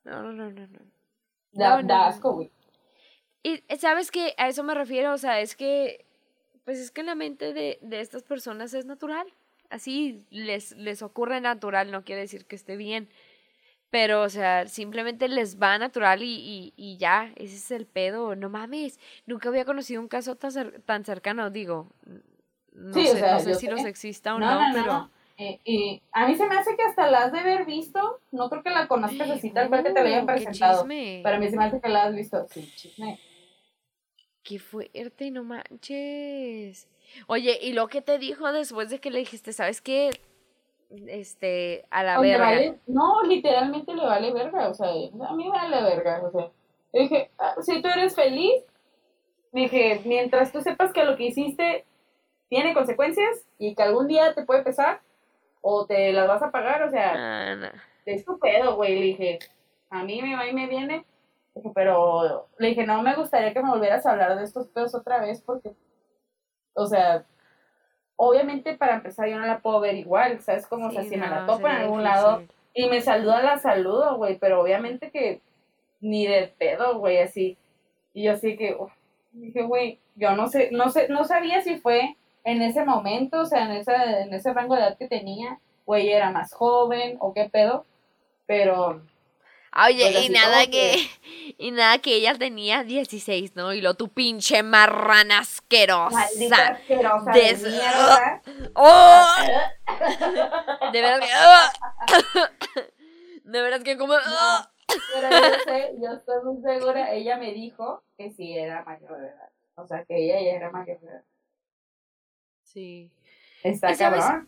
[0.03, 1.83] No, no, no, no.
[1.83, 2.51] da, asco, güey.
[3.43, 6.05] Y eh, sabes que a eso me refiero, o sea, es que,
[6.65, 9.27] pues es que la mente de, de estas personas es natural.
[9.69, 13.07] Así les, les ocurre natural, no quiere decir que esté bien.
[13.91, 18.35] Pero, o sea, simplemente les va natural y, y, y ya, ese es el pedo.
[18.35, 21.91] No mames, nunca había conocido un caso tan, tan cercano, digo.
[22.73, 24.73] No Sí, o sé, sea, no sé si los exista o No, no, no, no,
[24.73, 25.09] pero...
[25.41, 28.19] Eh, y a mí se me hace que hasta la has de haber visto.
[28.31, 30.81] No creo que la conozcas así tal cual que te la hayan presentado.
[30.81, 31.21] chisme.
[31.23, 32.45] Pero a mí se me hace que la has visto.
[32.49, 33.17] Sí, chisme.
[34.43, 36.87] Qué fuerte, no manches.
[37.27, 40.09] Oye, ¿y lo que te dijo después de que le dijiste, sabes qué?
[41.07, 42.45] Este, a la verga.
[42.45, 44.67] vale- no, literalmente le vale verga.
[44.69, 46.21] O sea, a mí me vale verga.
[46.23, 46.51] O sea,
[46.93, 48.63] yo dije, ah, si tú eres feliz,
[49.53, 51.85] dije, mientras tú sepas que lo que hiciste
[52.49, 55.01] tiene consecuencias y que algún día te puede pesar
[55.61, 57.13] o te las vas a pagar, o sea,
[57.51, 57.67] Ah, no.
[58.05, 58.95] es tu pedo, güey.
[58.95, 59.39] Le dije,
[59.89, 61.05] a mí me va y me viene.
[61.75, 65.19] Pero le dije, no me gustaría que me volvieras a hablar de estos pedos otra
[65.19, 65.73] vez porque,
[66.73, 67.25] o sea,
[68.15, 70.67] obviamente para empezar yo no la puedo ver igual, ¿sabes?
[70.67, 72.03] Como, o sea, Sí, si me la no, topo en algún difícil.
[72.03, 72.43] lado
[72.73, 75.41] y me saluda, la saludo, güey, pero obviamente que
[75.99, 77.57] ni de pedo, güey, así.
[78.13, 78.91] Y yo así que, uf,
[79.33, 83.45] dije, güey, yo no sé, no sé, no sabía si fue en ese momento, o
[83.45, 87.17] sea, en ese, en ese rango de edad que tenía, o ella era más joven,
[87.19, 87.85] o qué pedo,
[88.45, 89.01] pero
[89.85, 90.95] Oye, Pues y nada que,
[91.59, 93.71] y nada que ella tenía 16, ¿no?
[93.73, 96.09] Y lo tu pinche marrana asquerosa.
[96.17, 98.41] maldita asquerosa des- de mierda.
[98.75, 99.25] ¡Oh!
[100.91, 101.27] De verdad que.
[101.33, 101.71] ¡ah!
[103.43, 104.13] De verdad que como.
[104.13, 104.71] ¡ah!
[104.87, 109.27] Pero yo sé, yo estoy muy segura, ella me dijo que sí era mayor de
[109.27, 109.49] edad.
[109.75, 111.23] O sea, que ella ya era mayor de edad.
[112.73, 113.09] Sí.
[113.63, 114.45] Está.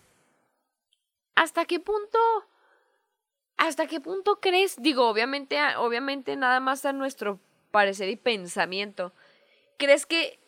[1.35, 2.19] ¿Hasta qué punto?
[3.57, 4.81] ¿Hasta qué punto crees?
[4.81, 7.39] Digo, obviamente, obviamente nada más a nuestro
[7.71, 9.13] parecer y pensamiento.
[9.77, 10.39] ¿Crees que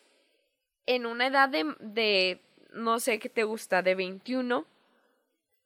[0.86, 2.40] en una edad de, de
[2.72, 4.66] no sé qué te gusta, de 21,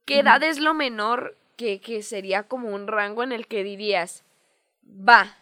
[0.05, 4.25] qué edad es lo menor que, que sería como un rango en el que dirías,
[4.87, 5.37] va,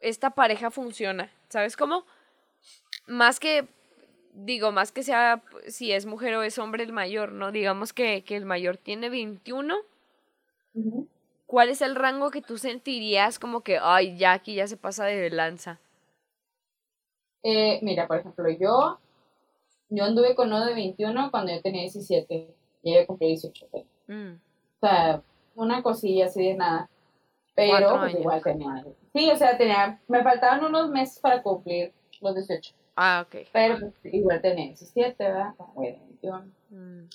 [0.00, 1.32] esta pareja funciona?
[1.48, 2.06] ¿Sabes cómo?
[3.06, 3.66] Más que,
[4.32, 7.52] digo, más que sea si es mujer o es hombre el mayor, ¿no?
[7.52, 9.76] Digamos que, que el mayor tiene 21.
[10.74, 11.08] Ujú.
[11.46, 15.04] ¿Cuál es el rango que tú sentirías como que, ay, ya aquí ya se pasa
[15.04, 15.80] de lanza?
[17.42, 18.98] Eh, mira, por ejemplo, yo
[19.88, 22.54] Yo anduve con uno de 21 cuando yo tenía 17.
[22.82, 23.66] Y ella cumplió 18.
[23.70, 23.84] pues.
[24.06, 24.34] Mm.
[24.34, 25.22] O sea,
[25.56, 26.88] una cosilla así de nada.
[27.56, 28.84] Pero pues, igual tenía.
[29.12, 30.00] Sí, o sea, tenía.
[30.06, 32.72] Me faltaban unos meses para cumplir los 18.
[33.02, 33.46] Ah, ok.
[33.50, 35.54] Pero pues, igual tenía 17, ¿verdad?
[35.78, 36.52] De 21.
[36.68, 37.08] Mm.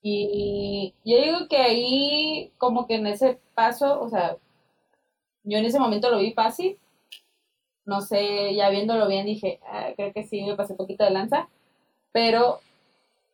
[0.00, 4.38] Y yo digo que ahí, como que en ese paso, o sea,
[5.44, 6.78] yo en ese momento lo vi fácil.
[7.84, 11.10] No sé, ya viéndolo bien dije, ah, creo que sí, me pasé un poquito de
[11.10, 11.48] lanza.
[12.12, 12.60] Pero,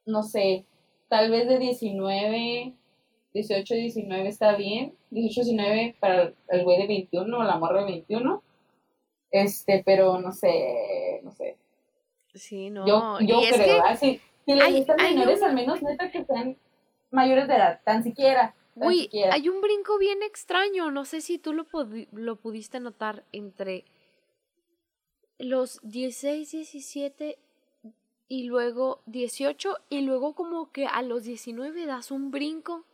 [0.07, 0.65] no sé,
[1.09, 2.73] tal vez de 19,
[3.33, 4.95] 18, 19 está bien.
[5.11, 8.43] 18, 19 para el- el güey de 21 o la morra de 21.
[9.31, 11.57] Este, pero no sé, no sé.
[12.35, 12.87] Sí, no.
[12.87, 13.99] Yo, yo y es creo, que ¿verdad?
[13.99, 16.57] Si, si les gustan menores, un- al menos neta que sean
[17.11, 18.55] mayores de edad, tan siquiera.
[18.75, 19.35] Tan Uy, siquiera.
[19.35, 21.67] hay un brinco bien extraño, no sé si tú lo,
[22.13, 23.85] lo pudiste notar entre
[25.39, 27.39] los 16, 17
[28.29, 32.87] y luego 18 y luego como que a los 19 das un brinco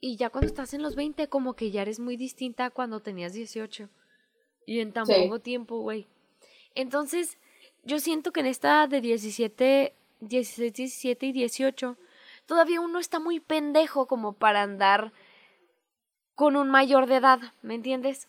[0.00, 3.00] y ya cuando estás en los 20 como que ya eres muy distinta a cuando
[3.00, 3.88] tenías 18
[4.66, 5.14] y en tan Sí.
[5.14, 6.06] poco tiempo, güey.
[6.74, 7.38] Entonces,
[7.86, 11.96] yo siento que en esta de 17, 16, 17 y 18
[12.44, 15.12] todavía uno está muy pendejo como para andar
[16.34, 18.28] con un mayor de edad, ¿me entiendes?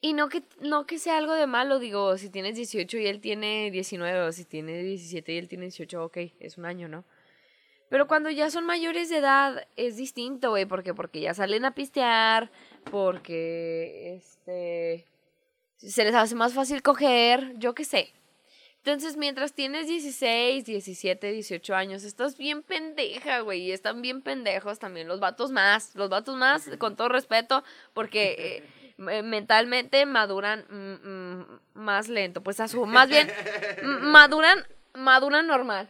[0.00, 3.20] Y no que, no que sea algo de malo, digo, si tienes 18 y él
[3.20, 7.04] tiene 19, o si tiene 17 y él tiene 18, ok, es un año, ¿no?
[7.88, 11.74] Pero cuando ya son mayores de edad es distinto, güey, porque porque ya salen a
[11.74, 12.50] pistear,
[12.90, 15.06] porque este
[15.88, 18.12] se les hace más fácil coger, yo qué sé.
[18.78, 23.62] Entonces, mientras tienes 16, 17, 18 años, estás bien pendeja, güey.
[23.62, 25.94] Y están bien pendejos también los vatos más.
[25.94, 32.42] Los vatos más, con todo respeto, porque eh, me- mentalmente maduran mm, mm, más lento.
[32.42, 33.30] Pues su, más bien,
[34.02, 35.88] maduran, maduran normal.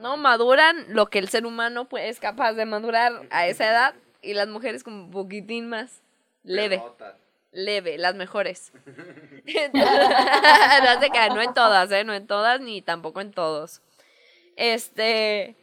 [0.00, 0.16] ¿No?
[0.16, 3.94] Maduran lo que el ser humano pues, es capaz de madurar a esa edad.
[4.22, 6.00] Y las mujeres como un poquitín más
[6.44, 6.80] leve.
[7.56, 8.72] Leve, las mejores.
[8.86, 9.82] no
[11.00, 12.04] se no en todas, ¿eh?
[12.04, 13.82] No en todas ni tampoco en todos.
[14.56, 15.56] Este.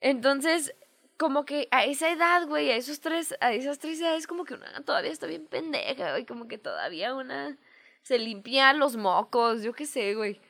[0.00, 0.74] Entonces,
[1.16, 4.54] como que a esa edad, güey, a esos tres, a esas tres edades, como que
[4.54, 6.26] una todavía está bien pendeja, güey.
[6.26, 7.56] Como que todavía una
[8.02, 10.40] se limpia los mocos, yo qué sé, güey.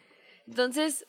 [0.47, 1.07] Entonces,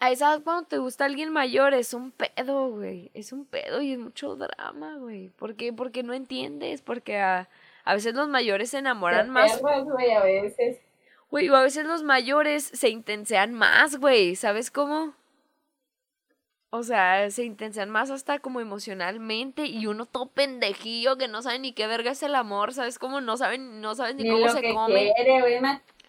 [0.00, 3.10] a esa edad cuando te gusta alguien mayor es un pedo, güey.
[3.14, 5.30] Es un pedo y es mucho drama, güey.
[5.30, 5.72] ¿Por qué?
[5.72, 7.48] Porque no entiendes, porque a,
[7.88, 9.62] a veces los mayores se enamoran más.
[9.62, 10.76] güey, a veces.
[11.30, 14.36] Güey, o a veces los mayores se intensean más, güey.
[14.36, 15.14] ¿Sabes cómo?
[16.68, 21.60] O sea, se intensean más hasta como emocionalmente y uno todo pendejillo que no sabe
[21.60, 23.22] ni qué verga es el amor, ¿sabes cómo?
[23.22, 25.10] No saben, no sabes ni, Ni cómo lo se que come.
[25.16, 25.60] quiere, güey.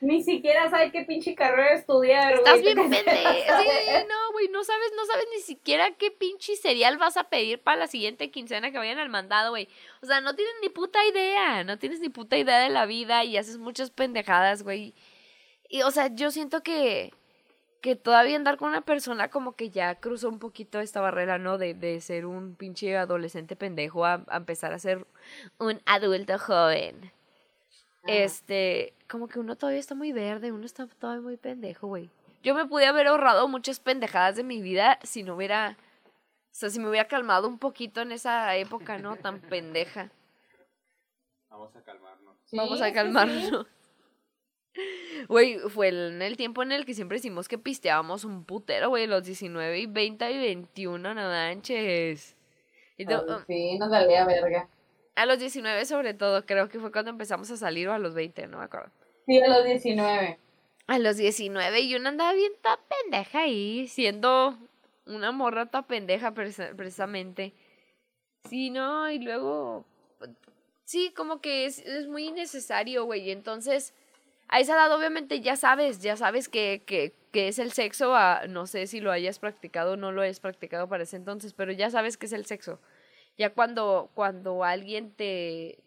[0.01, 2.39] Ni siquiera sabe qué pinche carrera estudiar, güey.
[2.39, 3.09] Estás bien pendejo.
[3.59, 7.61] Sí, no, güey, no sabes, no sabes ni siquiera qué pinche cereal vas a pedir
[7.61, 9.67] para la siguiente quincena que vayan al mandado, güey.
[10.01, 13.25] O sea, no tienes ni puta idea, no tienes ni puta idea de la vida
[13.25, 14.93] y haces muchas pendejadas, güey.
[15.67, 17.13] Y, o sea, yo siento que,
[17.81, 21.57] que todavía andar con una persona como que ya cruzó un poquito esta barrera, ¿no?
[21.57, 25.05] De, de ser un pinche adolescente pendejo a, a empezar a ser
[25.57, 27.11] un adulto joven.
[28.03, 28.13] Ajá.
[28.13, 32.09] Este, como que uno todavía está muy verde, uno está todavía muy pendejo, güey.
[32.43, 36.69] Yo me pude haber ahorrado muchas pendejadas de mi vida si no hubiera, o sea,
[36.69, 39.17] si me hubiera calmado un poquito en esa época, ¿no?
[39.17, 40.09] Tan pendeja.
[41.49, 42.37] Vamos a calmarnos.
[42.45, 43.67] Sí, Vamos a calmarnos.
[45.27, 48.89] Güey, fue el- en el tiempo en el que siempre decimos que pisteábamos un putero,
[48.89, 52.37] güey, los 19 y 20 y 21, no manches.
[52.95, 54.69] Y Ay, sí, nos valía verga.
[55.21, 58.13] A los 19 sobre todo, creo que fue cuando empezamos a salir o a los
[58.13, 58.89] 20, no me acuerdo.
[59.25, 60.39] Sí, a los 19.
[60.87, 64.57] A los 19 y uno andaba bien toda pendeja ahí, siendo
[65.05, 67.53] una morra toda pendeja precisamente.
[68.49, 69.85] Sí, no, y luego...
[70.85, 73.29] Sí, como que es, es muy innecesario, güey.
[73.29, 73.93] Entonces,
[74.47, 78.15] a esa edad obviamente ya sabes, ya sabes que, que, que es el sexo.
[78.15, 81.53] a- no sé si lo hayas practicado o no lo hayas practicado para ese entonces,
[81.53, 82.79] pero ya sabes que es el sexo.
[83.39, 85.79] Ya cuando, cuando alguien te,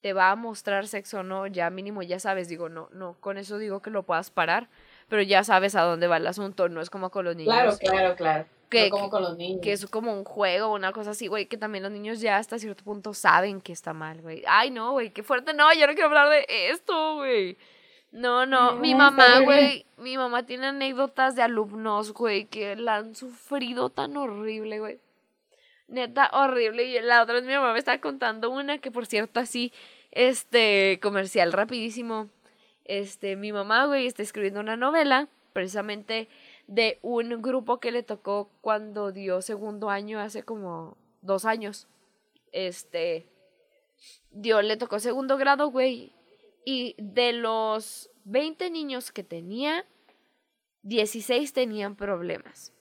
[0.00, 1.46] te va a mostrar sexo, ¿no?
[1.46, 4.68] Ya mínimo ya sabes, digo, no, no, con eso digo que lo puedas parar,
[5.08, 7.52] pero ya sabes a dónde va el asunto, no es como con los niños.
[7.54, 8.46] Claro, claro, claro.
[8.70, 9.60] Que- no como con los niños.
[9.62, 12.58] Que es como un juego, una cosa así, güey, que también los niños ya hasta
[12.58, 14.42] cierto punto saben que está mal, güey.
[14.48, 17.58] Ay, no, güey, qué fuerte, no, yo no quiero hablar de esto, güey.
[18.12, 22.96] No, no, No, mi mamá, güey, mi mamá tiene anécdotas de alumnos, güey, que la
[22.96, 24.98] han sufrido tan horrible, güey.
[25.90, 26.84] Neta, horrible.
[26.84, 29.72] Y la otra vez mi mamá me estaba contando una que, por cierto, así,
[30.12, 32.30] este, comercial rapidísimo.
[32.84, 36.28] Este, mi mamá, güey, está escribiendo una novela, precisamente
[36.68, 41.88] de un grupo que le tocó cuando dio segundo año hace como dos años.
[42.52, 43.26] Este,
[44.30, 46.12] dio, le tocó segundo grado, güey.
[46.64, 49.84] Y de los 20 niños que tenía,
[50.82, 52.72] 16 tenían problemas.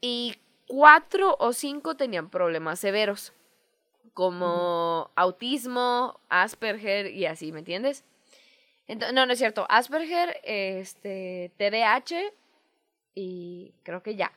[0.00, 0.36] Y
[0.68, 3.32] cuatro o cinco tenían problemas severos,
[4.14, 8.04] como autismo, Asperger y así, ¿me entiendes?
[9.12, 12.32] no, no es cierto, Asperger, este, TDAH
[13.14, 14.32] y creo que ya.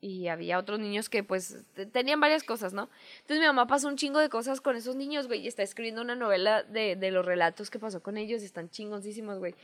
[0.00, 1.56] Y había otros niños que pues
[1.92, 2.90] tenían varias cosas, ¿no?
[3.20, 6.02] Entonces mi mamá pasó un chingo de cosas con esos niños, güey, y está escribiendo
[6.02, 9.54] una novela de, de los relatos que pasó con ellos, y están chingoncísimos, güey.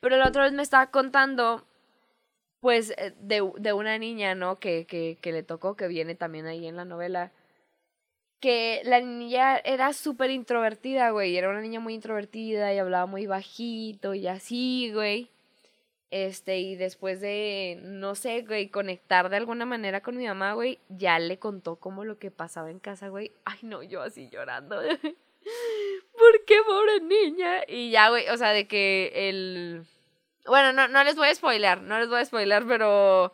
[0.00, 1.66] Pero la otra vez me estaba contando
[2.60, 4.58] pues eh, de, de una niña, ¿no?
[4.58, 7.32] Que, que, que le tocó, que viene también ahí en la novela,
[8.40, 13.26] que la niña era súper introvertida, güey, era una niña muy introvertida y hablaba muy
[13.26, 15.30] bajito y así, güey.
[16.10, 20.80] Este, y después de, no sé, güey, conectar de alguna manera con mi mamá, güey,
[20.88, 23.32] ya le contó como lo que pasaba en casa, güey.
[23.44, 24.80] Ay, no, yo así llorando.
[26.18, 27.62] ¿Por qué, pobre niña?
[27.68, 29.86] Y ya, güey, o sea, de que el
[30.46, 33.32] bueno, no, no les voy a spoiler, no les voy a spoiler, pero.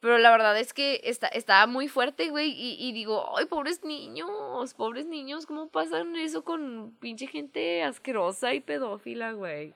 [0.00, 2.50] Pero la verdad es que está, estaba muy fuerte, güey.
[2.50, 8.52] Y, y digo, ay, pobres niños, pobres niños, ¿cómo pasan eso con pinche gente asquerosa
[8.52, 9.74] y pedófila, güey?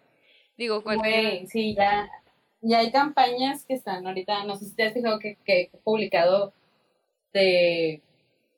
[0.56, 2.10] Digo, Güey, sí, ya,
[2.60, 5.78] ya hay campañas que están ahorita, no sé si te has fijado que, que he
[5.84, 6.52] publicado
[7.32, 8.02] de,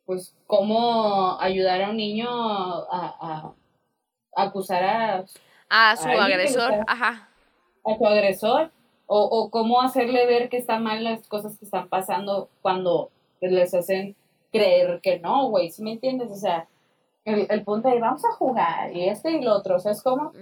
[0.07, 5.25] pues, cómo ayudar a un niño a, a, acusar a...
[5.69, 7.28] A su agresor, ajá
[7.85, 8.71] a su agresor
[9.07, 13.11] o, o cómo hacerle ver que están mal las cosas que están pasando cuando
[13.41, 14.17] les hacen
[14.53, 16.31] creer que no, güey, ¿sí me entiendes?
[16.31, 16.69] O sea,
[17.25, 20.03] el, el punto de vamos a jugar y este y lo otro, o sea, es
[20.03, 20.33] como,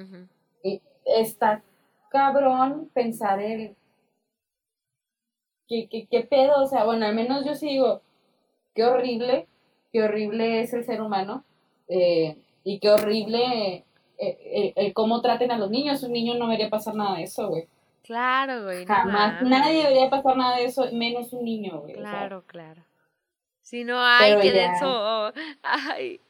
[0.62, 1.62] y está
[2.10, 3.76] cabrón pensar el,
[5.68, 6.62] ¿qué, qué, qué pedo?
[6.62, 8.00] O sea, bueno, al menos yo sí digo,
[8.74, 9.48] qué horrible,
[9.92, 11.44] qué horrible es el ser humano
[11.88, 13.84] eh, y qué horrible
[14.18, 16.02] el, el, cómo traten a los niños.
[16.02, 17.68] Un niño no debería pasar nada de eso, güey.
[18.02, 18.86] Claro, güey.
[18.86, 19.42] Jamás.
[19.42, 21.94] Nadie debería pasar nada de eso, menos un niño, güey.
[21.94, 22.84] Claro, claro.
[23.62, 25.32] Si no, hay que de eso.
[25.62, 26.20] Ay.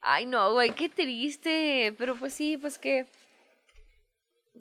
[0.00, 1.94] Ay, no, güey, qué triste.
[1.98, 3.06] Pero pues sí, pues que.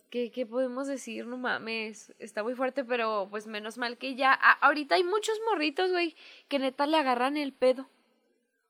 [0.09, 1.25] ¿Qué, ¿Qué podemos decir?
[1.25, 2.13] No mames.
[2.19, 4.33] Está muy fuerte, pero pues menos mal que ya.
[4.33, 6.15] ahorita hay muchos morritos, güey,
[6.49, 7.87] que neta le agarran el pedo.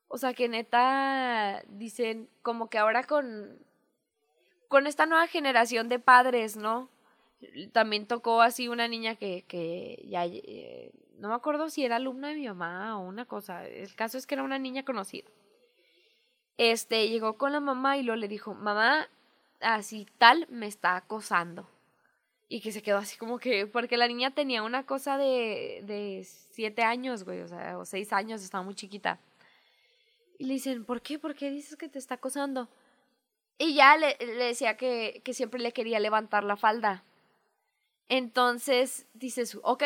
[0.06, 3.58] O sea, que neta dicen como que ahora con
[4.72, 6.88] con esta nueva generación de padres, ¿no?
[7.72, 12.28] También tocó así una niña que, que ya, eh, no me acuerdo si era alumna
[12.28, 15.28] de mi mamá o una cosa, el caso es que era una niña conocida.
[16.56, 19.10] Este, llegó con la mamá y le dijo, mamá,
[19.60, 21.68] así tal me está acosando.
[22.48, 26.24] Y que se quedó así como que, porque la niña tenía una cosa de, de
[26.24, 29.20] siete años, güey, o sea, o seis años, estaba muy chiquita.
[30.38, 31.18] Y le dicen, ¿por qué?
[31.18, 32.70] ¿Por qué dices que te está acosando?
[33.58, 37.04] Y ya le, le decía que, que, siempre le quería levantar la falda.
[38.08, 39.84] Entonces dices, ok,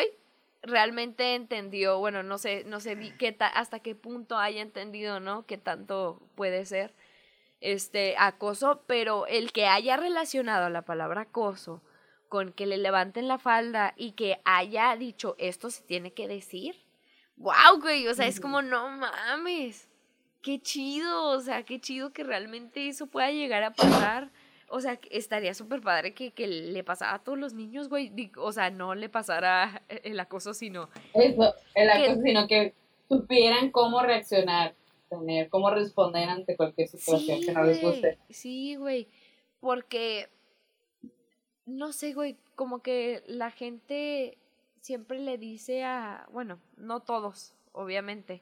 [0.61, 5.45] realmente entendió, bueno, no sé, no sé qué hasta qué punto haya entendido, ¿no?
[5.45, 6.93] Qué tanto puede ser
[7.61, 11.81] este acoso, pero el que haya relacionado la palabra acoso
[12.29, 16.75] con que le levanten la falda y que haya dicho esto se tiene que decir.
[17.37, 19.86] Wow, güey, o sea, es como no mames
[20.47, 24.31] qué chido, o sea, qué chido que realmente eso pueda llegar a pasar.
[24.69, 28.13] O sea, estaría súper padre que, que, le pasara a todos los niños, güey.
[28.37, 30.87] O sea, no le pasara el acoso, sino...
[31.13, 32.73] Eso, el acoso, sino que
[33.09, 34.73] supieran cómo reaccionar,
[35.09, 38.17] tener, cómo responder ante cualquier situación que no les guste.
[38.29, 39.09] Sí, güey,
[39.59, 40.29] porque,
[41.65, 44.37] no sé, güey, como que la gente
[44.79, 48.41] siempre le dice a, bueno, no todos, obviamente,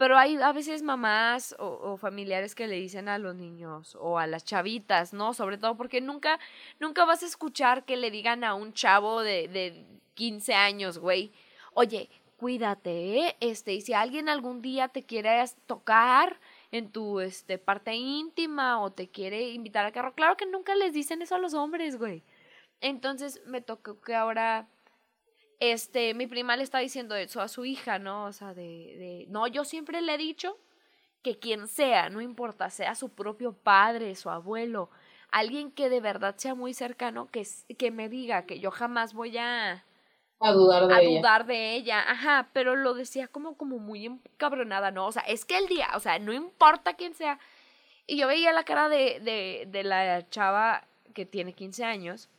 [0.00, 4.26] pero hay a veces mamás o, familiares que le dicen a los niños o a
[4.26, 5.34] las chavitas, ¿no?
[5.34, 6.40] Sobre todo porque nunca,
[6.78, 9.84] nunca vas a escuchar que le digan a un chavo de, de
[10.14, 11.32] 15 años, güey,
[11.74, 12.08] oye,
[12.38, 13.36] cuídate, ¿eh?
[13.40, 16.40] Este, y si alguien algún día te quiere tocar
[16.72, 20.94] en tu este, parte íntima o te quiere invitar al carro, claro que nunca les
[20.94, 22.22] dicen eso a los hombres, güey.
[22.80, 24.66] Entonces me tocó que ahora
[25.60, 28.24] este, mi prima le está diciendo eso a su hija, ¿no?
[28.24, 30.58] O sea, de, de, no, yo siempre le he dicho
[31.22, 34.90] que quien sea, no importa, sea su propio padre, su abuelo,
[35.30, 37.46] alguien que de verdad sea muy cercano, que,
[37.78, 39.84] que me diga que yo jamás voy a...
[40.42, 41.18] A dudar de a ella.
[41.18, 45.06] dudar de ella, ajá, pero lo decía como, como muy encabronada, ¿no?
[45.06, 47.38] O sea, es que el día, o sea, no importa quién sea.
[48.06, 52.30] Y yo veía la cara de, de, de la chava que tiene 15 años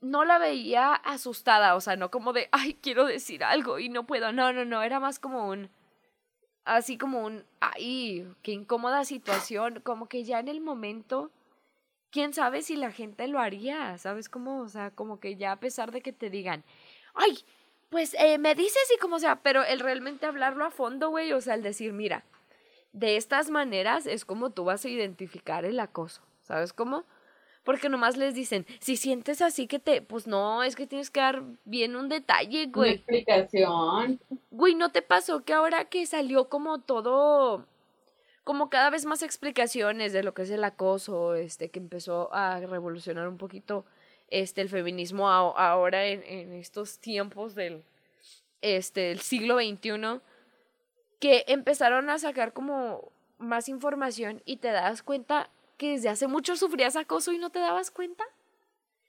[0.00, 4.06] no la veía asustada, o sea, no como de, ay, quiero decir algo y no
[4.06, 4.32] puedo.
[4.32, 5.70] No, no, no, era más como un,
[6.64, 11.30] así como un, ay, qué incómoda situación, como que ya en el momento,
[12.10, 14.60] quién sabe si la gente lo haría, ¿sabes cómo?
[14.60, 16.64] O sea, como que ya a pesar de que te digan,
[17.14, 17.38] ay,
[17.90, 21.40] pues eh, me dices y como sea, pero el realmente hablarlo a fondo, güey, o
[21.40, 22.24] sea, el decir, mira,
[22.92, 27.04] de estas maneras es como tú vas a identificar el acoso, ¿sabes cómo?
[27.64, 31.20] Porque nomás les dicen, si sientes así que te, pues no, es que tienes que
[31.20, 32.90] dar bien un detalle, güey.
[32.90, 34.20] Una explicación.
[34.50, 37.66] Güey, ¿no te pasó que ahora que salió como todo,
[38.44, 42.60] como cada vez más explicaciones de lo que es el acoso, este, que empezó a
[42.60, 43.84] revolucionar un poquito,
[44.28, 47.84] este, el feminismo ahora en, en estos tiempos del,
[48.62, 50.20] este, el siglo XXI,
[51.18, 55.50] que empezaron a sacar como más información y te das cuenta
[55.80, 58.22] que desde hace mucho sufrías acoso y no te dabas cuenta?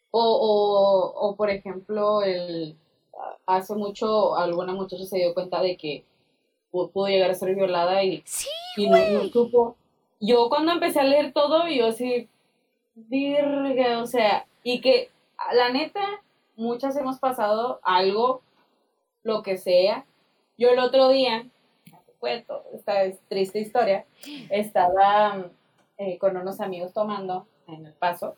[0.09, 2.77] O, o, o por ejemplo, el,
[3.45, 6.05] hace mucho alguna muchacha se dio cuenta de que
[6.71, 8.47] pudo llegar a ser violada y, sí,
[8.77, 9.75] y no, no, supo.
[10.21, 12.29] Yo cuando empecé a leer todo, yo así,
[12.95, 15.09] virga, o sea, y que
[15.53, 16.21] la neta,
[16.55, 18.43] muchas hemos pasado algo,
[19.23, 20.05] lo que sea.
[20.57, 21.45] Yo el otro día,
[22.19, 22.93] cuento esta
[23.27, 24.05] triste historia,
[24.49, 25.51] estaba
[26.01, 28.35] eh, con unos amigos tomando en el paso.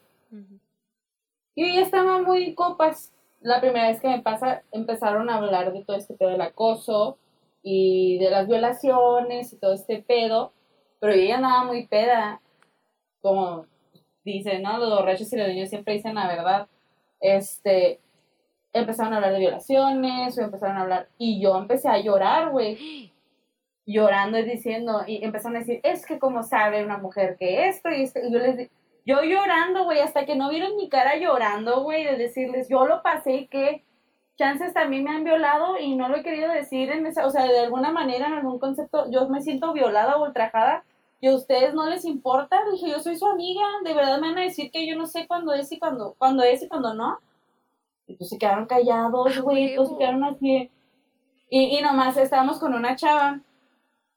[1.56, 3.14] Y estaba muy copas.
[3.40, 7.18] La primera vez que me pasa, empezaron a hablar de todo este pedo del acoso
[7.62, 10.52] y de las violaciones y todo este pedo.
[11.00, 12.42] Pero ella andaba muy peda.
[13.22, 13.66] Como
[14.26, 14.78] dicen, ¿no?
[14.78, 16.68] Los borrachos y los niños siempre dicen la verdad.
[17.22, 18.02] Este,
[18.74, 23.12] empezaron a hablar de violaciones, o empezaron a hablar, y yo empecé a llorar, güey
[23.86, 27.90] llorando y diciendo, y empezaron a decir, es que como sabe una mujer que esto
[27.90, 28.70] y esto, y yo les
[29.06, 33.02] yo llorando, güey, hasta que no vieron mi cara llorando, güey, de decirles, yo lo
[33.02, 33.84] pasé y que
[34.38, 37.46] chances también me han violado y no lo he querido decir en esa, o sea,
[37.46, 40.86] de alguna manera, en algún concepto, yo me siento violada o ultrajada
[41.20, 44.40] y a ustedes no les importa, dije, yo soy su amiga, de verdad me van
[44.40, 47.20] a decir que yo no sé cuándo es y cuándo, cuándo es y cuándo no.
[48.08, 50.70] Y pues se quedaron callados, güey, todos se quedaron así.
[51.50, 53.40] Y, y nomás estábamos con una chava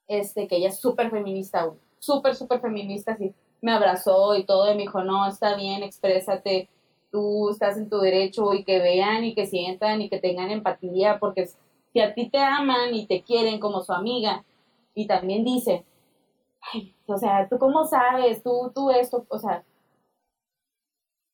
[0.09, 4.77] este, que ella es súper feminista, súper, súper feminista, así, me abrazó y todo, y
[4.77, 6.69] me dijo, no, está bien, exprésate,
[7.11, 11.19] tú estás en tu derecho, y que vean, y que sientan, y que tengan empatía,
[11.19, 11.49] porque
[11.93, 14.45] si a ti te aman y te quieren como su amiga,
[14.95, 15.85] y también dice,
[16.73, 19.65] ay, o sea, tú cómo sabes, tú, tú esto, o sea,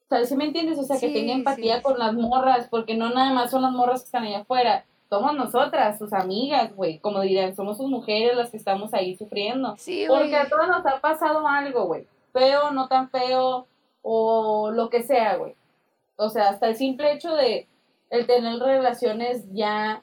[0.08, 0.78] ¿sabes si me entiendes?
[0.78, 4.02] O sea, que tenga empatía con las morras, porque no nada más son las morras
[4.02, 6.98] que están allá afuera, somos nosotras, sus amigas, güey.
[6.98, 9.74] Como dirían, somos sus mujeres las que estamos ahí sufriendo.
[9.76, 12.06] Sí, Porque a todos nos ha pasado algo, güey.
[12.32, 13.66] Feo, no tan feo,
[14.00, 15.54] o lo que sea, güey.
[16.16, 17.68] O sea, hasta el simple hecho de
[18.08, 20.02] el tener relaciones ya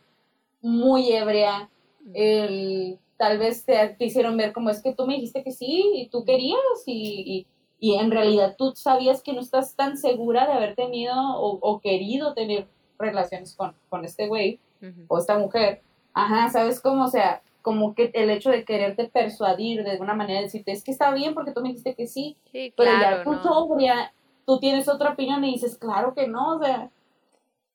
[0.62, 1.72] muy ebria,
[2.14, 6.10] el tal vez te, hicieron ver como es que tú me dijiste que sí y
[6.10, 7.48] tú querías y,
[7.80, 11.82] y, en realidad tú sabías que no estás tan segura de haber tenido o, o
[11.82, 12.68] querido tener
[13.00, 14.60] relaciones con, con este güey
[15.08, 15.82] o esta mujer,
[16.14, 17.06] ajá, ¿sabes cómo?
[17.06, 20.92] O sea, como que el hecho de quererte persuadir de alguna manera, decirte, es que
[20.92, 22.38] está bien porque tú me dijiste que sí,
[22.76, 24.14] pero ya tú sobria,
[24.46, 26.90] tú tienes otra opinión y dices, claro que no, o sea,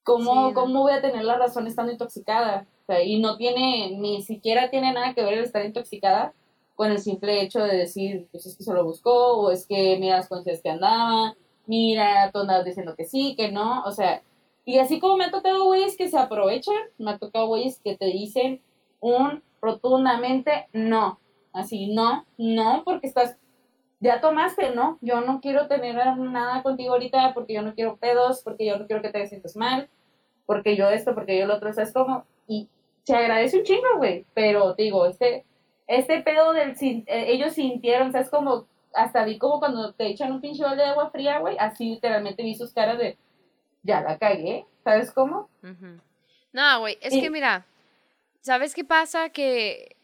[0.02, 2.66] ¿cómo, ¿cómo voy a tener la razón estando intoxicada?
[2.82, 6.32] O sea, y no tiene, ni siquiera tiene nada que ver el estar intoxicada
[6.74, 9.96] con el simple hecho de decir, pues es que se lo buscó, o es que
[10.00, 11.36] mira las consecuencias que andaba,
[11.66, 14.22] mira, tú andabas diciendo que sí, que no, o sea,
[14.64, 17.96] y así como me ha tocado güeyes que se aprovechan, me ha tocado güeyes que
[17.96, 18.60] te dicen
[19.00, 21.18] un rotundamente no.
[21.52, 23.36] Así, no, no, porque estás,
[24.00, 24.98] ya tomaste, ¿no?
[25.00, 28.86] Yo no quiero tener nada contigo ahorita porque yo no quiero pedos, porque yo no
[28.86, 29.88] quiero que te sientas mal,
[30.46, 32.24] porque yo esto, porque yo lo otro, ¿sabes cómo?
[32.48, 32.68] Y
[33.04, 35.44] se agradece un chingo, güey, pero digo, este,
[35.86, 38.30] este pedo del, eh, ellos sintieron, ¿sabes?
[38.30, 42.42] Como, hasta vi como cuando te echan un pinche de agua fría, güey, así literalmente
[42.42, 43.16] vi sus caras de,
[43.84, 45.48] ya la cagué, ¿sabes cómo?
[46.52, 47.66] No, güey, es que mira,
[48.40, 49.28] ¿sabes qué pasa?
[49.28, 49.96] Que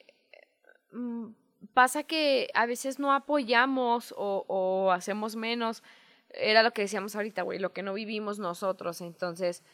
[0.93, 1.31] mm,
[1.75, 5.83] pasa que a veces no apoyamos o, o hacemos menos,
[6.31, 9.65] era lo que decíamos ahorita, güey, lo que no vivimos nosotros, entonces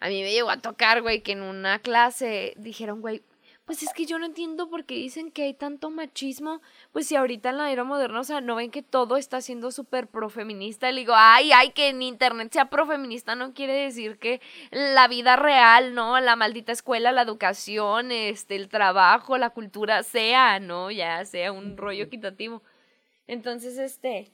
[0.00, 3.22] a mí me llegó a tocar, güey, que en una clase dijeron, güey,
[3.64, 6.60] pues es que yo no entiendo por qué dicen que hay tanto machismo,
[6.92, 9.70] pues si ahorita en la era moderna, o sea, no ven que todo está siendo
[9.70, 14.40] súper profeminista, le digo, ay, ay, que en internet sea profeminista no quiere decir que
[14.70, 16.18] la vida real, ¿no?
[16.20, 20.90] La maldita escuela, la educación, este, el trabajo, la cultura sea, ¿no?
[20.90, 22.62] Ya sea un rollo equitativo.
[23.26, 24.32] Entonces, este,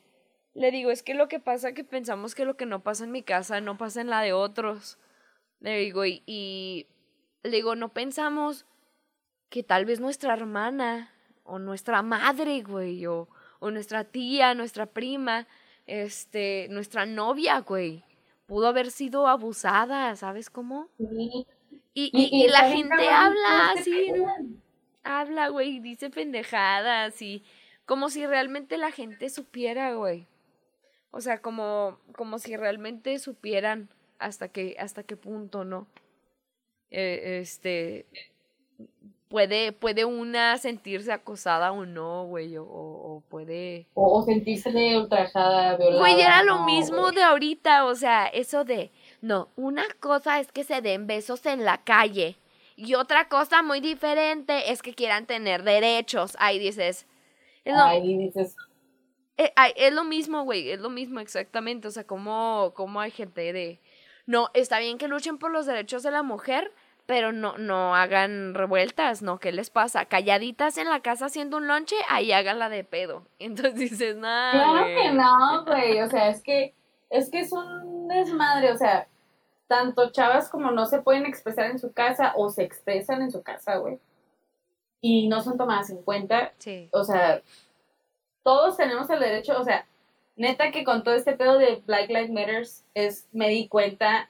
[0.55, 3.13] Le digo, es que lo que pasa que pensamos que lo que no pasa en
[3.13, 4.99] mi casa no pasa en la de otros.
[5.61, 6.89] Le digo, y, y
[7.43, 8.67] le digo, no pensamos
[9.51, 11.11] que tal vez nuestra hermana
[11.45, 13.29] o nuestra madre, güey, o,
[13.61, 15.47] o nuestra tía, nuestra prima,
[15.87, 18.05] este, nuestra novia, güey,
[18.47, 20.89] pudo haber sido abusada, ¿sabes cómo?
[20.99, 21.47] Sí.
[21.95, 24.27] Y, Y- y, y y la gente cabrón, habla así, ¿no?
[25.03, 27.43] Habla, güey, dice pendejadas y
[27.87, 30.27] como si realmente la gente supiera, güey.
[31.11, 33.89] O sea, como, como si realmente supieran
[34.19, 35.87] hasta qué, hasta qué punto, ¿no?
[36.91, 38.07] Eh, este,
[39.29, 43.87] puede, puede una sentirse acosada o no, güey, o, o puede...
[43.95, 46.01] O, o sentirse de ultrajada, violada.
[46.01, 50.51] Güey, era lo no, mismo de ahorita, o sea, eso de, no, una cosa es
[50.51, 52.37] que se den besos en la calle
[52.77, 56.37] y otra cosa muy diferente es que quieran tener derechos.
[56.39, 57.07] Ahí dices,
[57.65, 58.57] es lo, Ay, dices,
[59.37, 63.11] eh, ay, es lo mismo, güey, es lo mismo exactamente, o sea, como, como hay
[63.11, 63.81] gente de,
[64.27, 66.73] no, está bien que luchen por los derechos de la mujer,
[67.09, 69.39] pero no, no hagan revueltas, ¿no?
[69.39, 70.05] ¿Qué les pasa?
[70.05, 73.27] Calladitas en la casa haciendo un lonche, ahí háganla de pedo.
[73.39, 74.95] Entonces dices, nah, Claro güey".
[74.95, 76.03] que no, güey.
[76.03, 76.75] O sea, es que,
[77.09, 78.73] es que es un desmadre.
[78.73, 79.09] O sea,
[79.69, 83.43] tanto chavas como no se pueden expresar en su casa o se expresan en su
[83.43, 83.99] casa, güey.
[85.01, 86.53] Y no son tomadas en cuenta.
[86.59, 86.91] Sí.
[86.93, 87.41] O sea,
[88.45, 89.87] todos tenemos el derecho, o sea,
[90.37, 94.29] neta que con todo este pedo de Black Lives Matters es, me di cuenta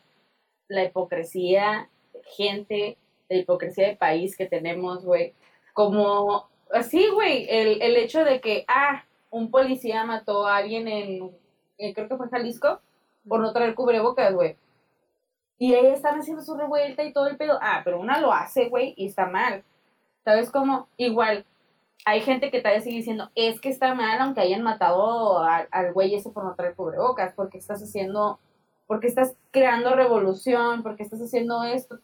[0.69, 1.89] la hipocresía
[2.37, 2.97] gente,
[3.29, 5.35] la hipocresía de país que tenemos, güey.
[5.75, 11.31] Como, así, güey, el, el hecho de que, ah, un policía mató a alguien en,
[11.79, 12.81] en- creo que fue Jalisco,
[13.29, 14.57] por no traer cubrebocas, güey.
[15.59, 17.59] Y ahí están haciendo su revuelta y todo el pedo.
[17.61, 19.65] Ah, pero una lo hace, güey, y está mal.
[20.25, 20.89] ¿Sabes cómo?
[20.97, 21.45] Igual,
[22.05, 26.15] hay gente que todavía sigue diciendo, es que está mal aunque hayan matado al güey
[26.15, 28.39] ese por no traer cubrebocas, porque estás haciendo,
[28.87, 31.99] porque estás creando revolución, porque estás haciendo esto.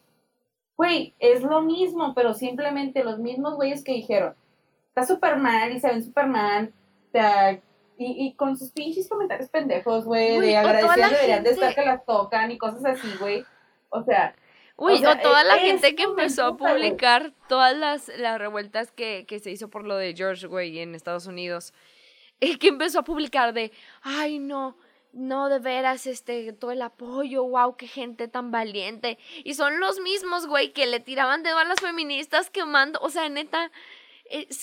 [0.77, 4.35] Güey, es lo mismo, pero simplemente los mismos güeyes que dijeron,
[4.89, 6.03] está súper mal y se ven
[7.11, 7.53] sea,
[7.97, 11.49] y, y con sus pinches comentarios pendejos, güey, de o toda agradecidas la deberían de
[11.51, 13.45] estar que las tocan y cosas así, güey.
[13.89, 14.35] O sea,
[14.77, 18.37] Uy, O sea, o toda la e- gente que empezó a publicar todas las, las
[18.37, 21.73] revueltas que, que se hizo por lo de George, güey, en Estados Unidos.
[22.41, 23.71] Y que empezó a publicar de,
[24.01, 24.75] ay, no,
[25.15, 29.17] no, de veras, este, todo el apoyo, wow, qué gente tan valiente.
[29.45, 33.29] Y son los mismos, güey, que le tiraban dedo a las feministas quemando, o sea,
[33.29, 33.71] neta,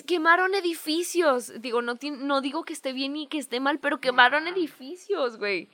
[0.06, 1.60] quemaron edificios.
[1.60, 5.70] Digo, no, no digo que esté bien ni que esté mal, pero quemaron edificios, güey.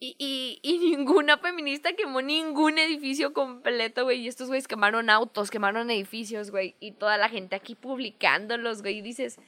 [0.00, 4.20] Y, y, y ninguna feminista quemó ningún edificio completo, güey.
[4.20, 6.76] Y estos güeyes quemaron autos, quemaron edificios, güey.
[6.80, 8.98] Y toda la gente aquí publicándolos, güey.
[8.98, 9.38] Y dices,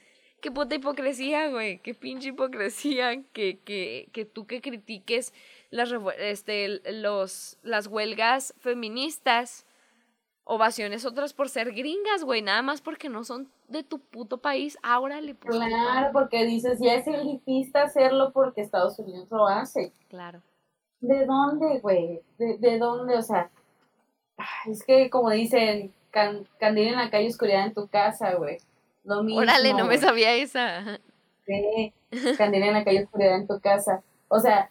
[0.40, 1.78] qué puta hipocresía, güey.
[1.78, 5.32] Qué pinche hipocresía que, que, que tú que critiques
[5.70, 9.66] las, este, los, las huelgas feministas,
[10.44, 12.42] ovaciones otras por ser gringas, güey.
[12.42, 14.78] Nada más porque no son de tu puto país.
[14.82, 19.92] Ahora le claro, porque dices, ya es elitista hacerlo porque Estados Unidos lo hace.
[20.08, 20.42] Claro.
[21.00, 22.20] ¿De dónde, güey?
[22.38, 23.16] ¿De, de dónde?
[23.16, 23.50] O sea,
[24.66, 28.58] es que como dicen, can, candil en la calle, oscuridad en tu casa, güey.
[29.04, 29.40] Lo mismo.
[29.40, 30.98] Órale, no me sabía esa.
[31.46, 31.92] Sí,
[32.36, 34.02] candil en la calle, oscuridad en tu casa.
[34.28, 34.70] O sea,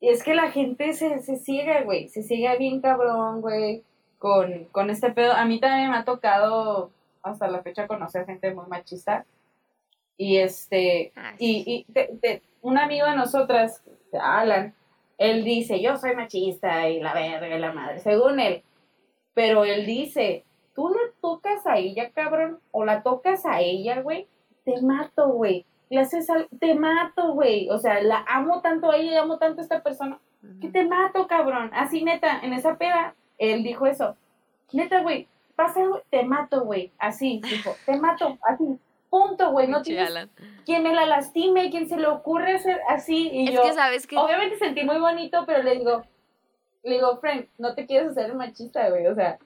[0.00, 2.08] es que la gente se, se ciega, güey.
[2.08, 3.82] Se ciega bien cabrón, güey,
[4.18, 5.32] con, con este pedo.
[5.32, 6.90] A mí también me ha tocado
[7.22, 9.24] hasta la fecha conocer gente muy machista.
[10.16, 13.82] Y este, Ay, y, y te- te- un amigo de nosotras,
[14.18, 14.74] Alan,
[15.18, 18.62] él dice, yo soy machista y la verga y la madre, según él.
[19.34, 20.44] Pero él dice,
[20.76, 24.28] tú la tocas a ella, cabrón, o la tocas a ella, güey,
[24.64, 25.64] te mato, güey.
[25.90, 27.68] Le haces al- te mato, güey.
[27.70, 30.18] O sea, la amo tanto a ella y amo tanto a esta persona
[30.60, 31.70] que te mato, cabrón.
[31.74, 34.16] Así, neta, en esa peda, él dijo eso.
[34.72, 36.92] Neta, güey, pasa, güey, te mato, güey.
[36.98, 38.64] Así, dijo, te mato, así.
[39.08, 39.68] Punto, güey.
[39.68, 40.30] No tienes Alan.
[40.64, 43.28] quien me la lastime, quien se le ocurre hacer así.
[43.32, 46.02] Y Es yo, que sabes que obviamente sentí muy bonito, pero le digo,
[46.82, 49.06] le digo, Frank, no te quieres hacer el machista, güey.
[49.06, 49.38] O sea,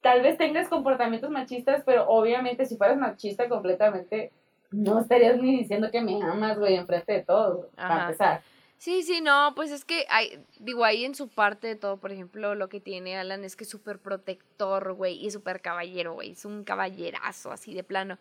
[0.00, 4.32] tal vez tengas comportamientos machistas, pero obviamente si fueras machista completamente,
[4.70, 8.42] no estarías ni diciendo que me amas, güey, enfrente de güey, para empezar.
[8.78, 12.12] Sí, sí, no, pues es que hay, digo, ahí en su parte de todo, por
[12.12, 16.30] ejemplo, lo que tiene Alan es que es súper protector, güey, y súper caballero, güey,
[16.30, 18.18] es un caballerazo así de plano.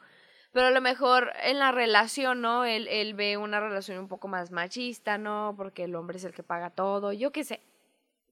[0.53, 2.65] Pero a lo mejor en la relación, ¿no?
[2.65, 5.53] Él, él ve una relación un poco más machista, ¿no?
[5.55, 7.61] Porque el hombre es el que paga todo, yo qué sé.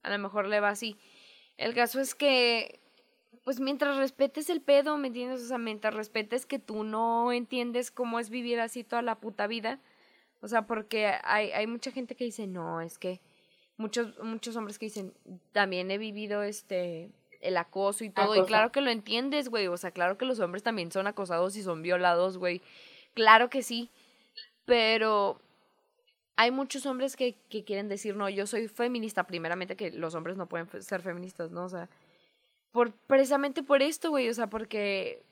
[0.02, 0.98] A lo mejor le va así.
[1.58, 2.80] El caso es que,
[3.46, 5.43] pues mientras respetes el pedo, ¿me entiendes?
[5.43, 9.48] O sea, mientras respetes que tú no entiendes cómo es vivir así toda la puta
[9.48, 9.80] vida,
[10.41, 13.22] O sea, porque hay, hay mucha gente que dice, no, es que
[13.78, 15.14] muchos, muchos hombres que dicen,
[15.52, 19.78] también he vivido este el acoso y todo, y claro que lo entiendes, güey, o
[19.78, 22.64] sea, claro que los hombres también son acosados y son violados, güey,
[23.14, 23.91] claro que sí,
[24.66, 25.39] pero
[26.36, 30.38] hay muchos hombres que, que quieren decir, no, yo soy feminista, primeramente que los hombres
[30.38, 31.66] no pueden ser feministas, ¿no?
[31.66, 31.88] O sea,
[33.07, 35.23] precisamente por esto, güey, o sea, porque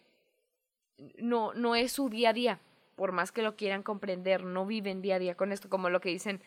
[1.17, 2.59] no, no es su día a día,
[2.95, 6.01] por más que lo quieran comprender, no viven día a día con esto, como lo
[6.01, 6.41] que dicen,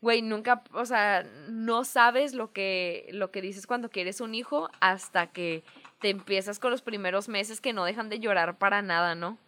[0.00, 4.70] güey, nunca, o sea, no sabes lo que, lo que dices cuando quieres un hijo
[4.80, 5.62] hasta que
[6.00, 9.38] te empiezas con los primeros meses que no dejan de llorar para nada, ¿no?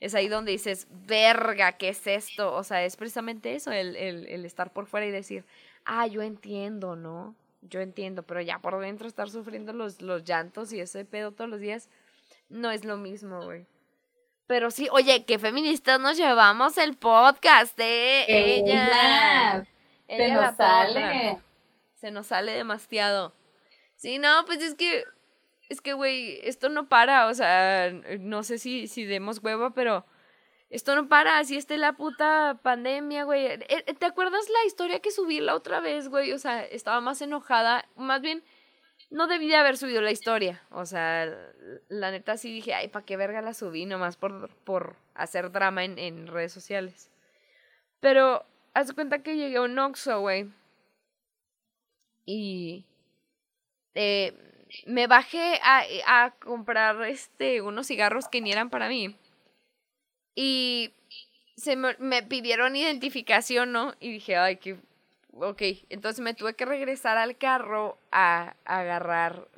[0.00, 2.52] Es ahí donde dices, verga, ¿qué es esto?
[2.54, 5.44] O sea, es precisamente eso, el, el estar por fuera y decir,
[5.84, 7.34] ah, yo entiendo, ¿no?
[7.68, 11.50] Yo entiendo, pero ya por dentro estar sufriendo los, los llantos y ese pedo todos
[11.50, 11.88] los días,
[12.48, 13.66] no es lo mismo, güey.
[14.46, 19.66] Pero sí, oye, qué feministas nos llevamos el podcast de ella.
[20.06, 21.38] Se nos sale.
[21.96, 23.34] Se nos sale demasiado.
[23.96, 25.04] Sí, no, pues es que,
[25.68, 27.90] es que, güey, esto no para, o sea,
[28.20, 30.04] no sé si, si demos huevo, pero
[30.68, 33.46] esto no para, así está la puta pandemia, güey.
[33.46, 36.32] Eh, eh, ¿Te acuerdas la historia que subí la otra vez, güey?
[36.32, 38.42] O sea, estaba más enojada, más bien,
[39.10, 41.26] no debí de haber subido la historia, o sea,
[41.88, 43.86] la neta sí dije, ay, ¿para qué verga la subí?
[43.86, 47.10] Nomás por, por hacer drama en, en redes sociales.
[48.00, 48.44] Pero
[48.74, 50.50] haz cuenta que llegué a un Oxxo, güey.
[52.24, 52.84] Y
[53.94, 54.34] eh,
[54.86, 59.16] me bajé a, a, comprar este unos cigarros que ni eran para mí.
[60.36, 60.92] Y
[61.56, 63.94] se me, me, pidieron identificación, ¿no?
[63.98, 64.78] Y dije, ay, que...
[65.38, 69.48] Ok, entonces me tuve que regresar al carro a, agarrar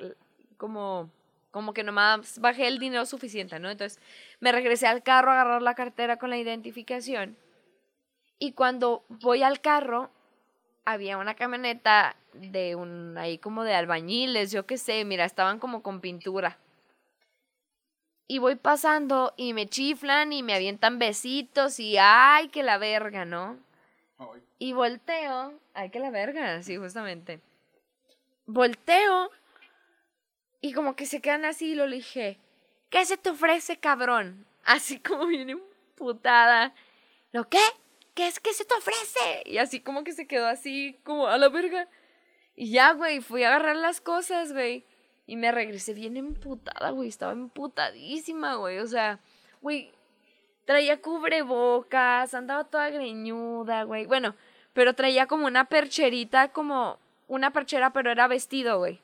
[0.57, 1.11] como
[1.51, 3.71] como que nomás bajé el dinero suficiente, ¿no?
[3.71, 3.99] Entonces
[4.39, 7.37] me regresé al carro a agarrar la cartera con la identificación
[8.39, 10.09] y cuando voy al carro,
[10.85, 15.83] había una camioneta de un, ahí como de albañiles, yo qué sé, mira, estaban como
[15.83, 16.57] con pintura.
[18.29, 23.25] Y voy pasando y me chiflan y me avientan besitos y ay, que la verga,
[23.25, 23.57] ¿no?
[24.57, 27.41] Y volteo, ay, que la verga, sí, justamente.
[28.45, 29.29] Volteo
[30.61, 32.37] y como que se quedan así y lo dije,
[32.89, 34.45] ¿qué se te ofrece, cabrón?
[34.63, 35.57] Así como viene
[35.95, 36.73] putada.
[37.33, 37.59] ¿Lo qué?
[38.19, 39.43] ¿qué es que se te ofrece?
[39.45, 41.87] Y así como que se quedó así, como a la verga.
[42.53, 44.85] Y ya, güey, fui a agarrar las cosas, güey.
[45.29, 47.07] Y me regresé bien emputada, güey.
[47.07, 48.79] Estaba emputadísima, güey.
[48.79, 49.19] O sea,
[49.61, 49.91] güey,
[50.65, 54.07] traía cubrebocas, andaba toda greñuda, güey.
[54.07, 54.33] Bueno,
[54.73, 59.01] pero traía como una percherita, como una perchera, pero era vestido, güey.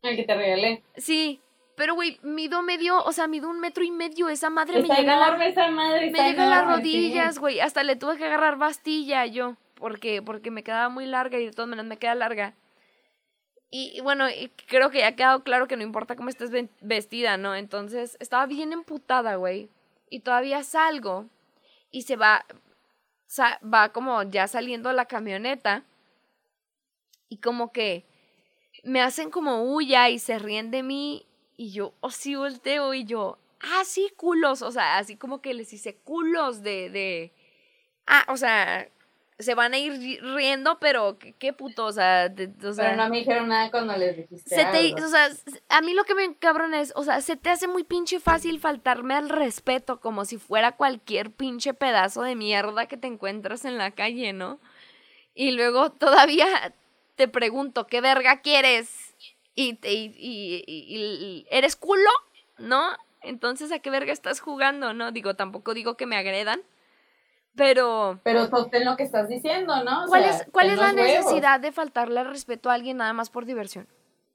[0.00, 0.82] El que te regalé.
[0.96, 1.42] Sí,
[1.76, 4.30] pero, güey, mido medio, o sea, mido un metro y medio.
[4.30, 7.60] Esa madre me llega a esa madre, me llega a las rodillas, güey.
[7.60, 9.56] Hasta le tuve que agarrar bastilla yo.
[9.74, 12.54] Porque, porque me quedaba muy larga y de todas maneras me queda larga.
[13.70, 14.26] Y, bueno,
[14.66, 16.50] creo que ya ha quedado claro que no importa cómo estés
[16.80, 17.54] vestida, ¿no?
[17.54, 19.68] Entonces, estaba bien emputada, güey.
[20.08, 21.26] Y todavía salgo.
[21.92, 22.44] Y se va.
[23.62, 25.84] va como ya saliendo la camioneta.
[27.28, 28.04] Y como que
[28.82, 33.04] me hacen como huya y se ríen de mí y yo, oh, sí volteo y
[33.04, 34.62] yo, ah, sí, culos.
[34.62, 37.32] O sea, así como que les hice culos de, de.
[38.06, 38.88] Ah, o sea,
[39.40, 42.32] se van a ir riendo, pero qué, puto, o sea,
[42.64, 44.54] o sea, Pero no me dijeron nada cuando les dijiste.
[44.54, 45.28] Se te, o sea,
[45.68, 48.60] a mí lo que me cabrón es, o sea, se te hace muy pinche fácil
[48.60, 53.78] faltarme al respeto, como si fuera cualquier pinche pedazo de mierda que te encuentras en
[53.78, 54.60] la calle, ¿no?
[55.34, 56.74] Y luego todavía
[57.16, 59.10] te pregunto, ¿qué verga quieres?
[59.54, 62.10] y, y, y, eres culo,
[62.58, 62.96] ¿no?
[63.22, 65.12] Entonces, ¿a qué verga estás jugando, no?
[65.12, 66.62] Digo, tampoco digo que me agredan,
[67.60, 68.18] pero...
[68.22, 70.06] Pero sostén lo que estás diciendo, ¿no?
[70.06, 73.86] ¿Cuál es, cuál es la necesidad de faltarle respeto a alguien nada más por diversión?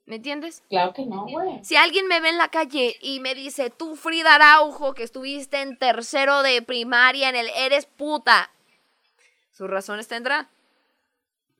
[0.05, 0.61] ¿Me entiendes?
[0.69, 1.63] Claro que no, güey.
[1.63, 5.63] Si alguien me ve en la calle y me dice, tú Frida Araujo, que estuviste
[5.63, 8.51] en tercero de primaria en el Eres puta,
[9.51, 10.47] sus razones tendrá.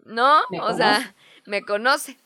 [0.04, 0.42] ¿No?
[0.62, 2.20] o sea, me conoce.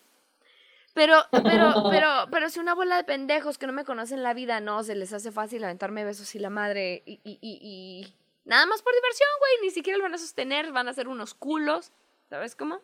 [0.94, 4.60] Pero, pero, pero, pero si una bola de pendejos que no me conocen la vida,
[4.60, 8.19] no, se les hace fácil aventarme besos y la madre y, y, y, y
[8.50, 11.36] nada más por diversión, güey, ni siquiera lo van a sostener, van a ser unos
[11.36, 11.92] culos,
[12.30, 12.80] ¿sabes cómo?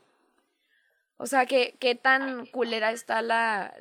[1.17, 3.73] O sea, que qué tan culera está la,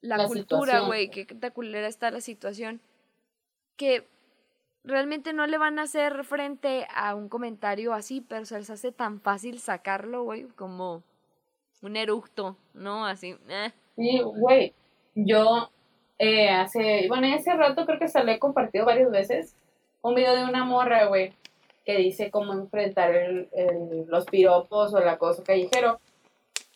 [0.00, 2.80] la, cultura, güey, qué tan culera está la situación,
[3.76, 4.06] que
[4.84, 8.92] realmente no le van a hacer frente a un comentario así, pero se les hace
[8.92, 11.02] tan fácil sacarlo, güey, como
[11.82, 13.04] un eructo, ¿no?
[13.04, 13.36] Así.
[13.48, 13.72] Eh.
[13.96, 14.74] Sí, güey.
[15.16, 15.70] Yo
[16.18, 19.56] eh, hace, bueno, ese rato creo que se lo he compartido varias veces,
[20.04, 21.34] un video de una morra, güey,
[21.84, 25.98] que dice cómo enfrentar el, el- los piropos o el acoso callejero.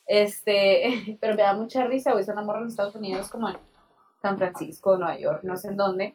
[0.07, 2.22] Este, pero me da mucha risa, güey.
[2.22, 3.57] Es una morra en Estados Unidos, como en
[4.22, 6.14] San Francisco, Nueva York, no sé en dónde.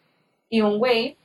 [0.50, 1.18] Y un güey,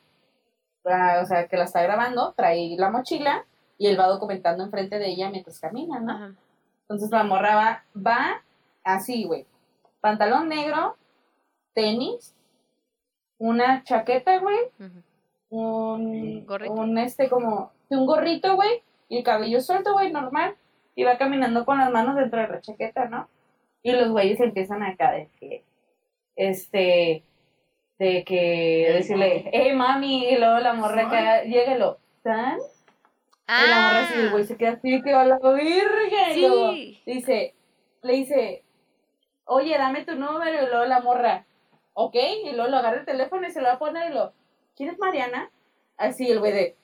[0.84, 3.44] ah, o sea, que la está grabando, trae la mochila
[3.78, 6.12] y él va documentando enfrente de ella mientras camina, ¿no?
[6.12, 6.32] Ajá.
[6.82, 8.42] Entonces la morra va, va
[8.84, 9.46] así, güey.
[10.00, 10.96] Pantalón negro,
[11.74, 12.34] tenis,
[13.38, 14.58] una chaqueta, güey.
[15.50, 16.72] Un, Gorrito.
[16.72, 20.56] un este como, un gorrito, güey, y el cabello suelto, güey, normal.
[20.94, 23.28] Y va caminando con las manos dentro de la chaqueta, ¿no?
[23.82, 25.62] Y los güeyes empiezan acá de que,
[26.36, 27.22] este,
[27.98, 32.58] de que decirle, hey mami, y luego la morra acá, lléguelo, ¿tan?
[33.46, 36.36] Y la morra así, el güey se queda así, que a la virgen.
[36.38, 37.02] Y luego Sí.
[37.06, 37.54] dice,
[38.02, 38.64] le dice,
[39.44, 40.64] oye, dame tu número.
[40.64, 41.46] Y luego la morra,
[41.94, 42.14] ok.
[42.44, 44.32] Y luego lo agarra el teléfono y se lo va a poner y lo,
[44.78, 45.50] ¿quieres Mariana?
[45.98, 46.76] Así el güey de,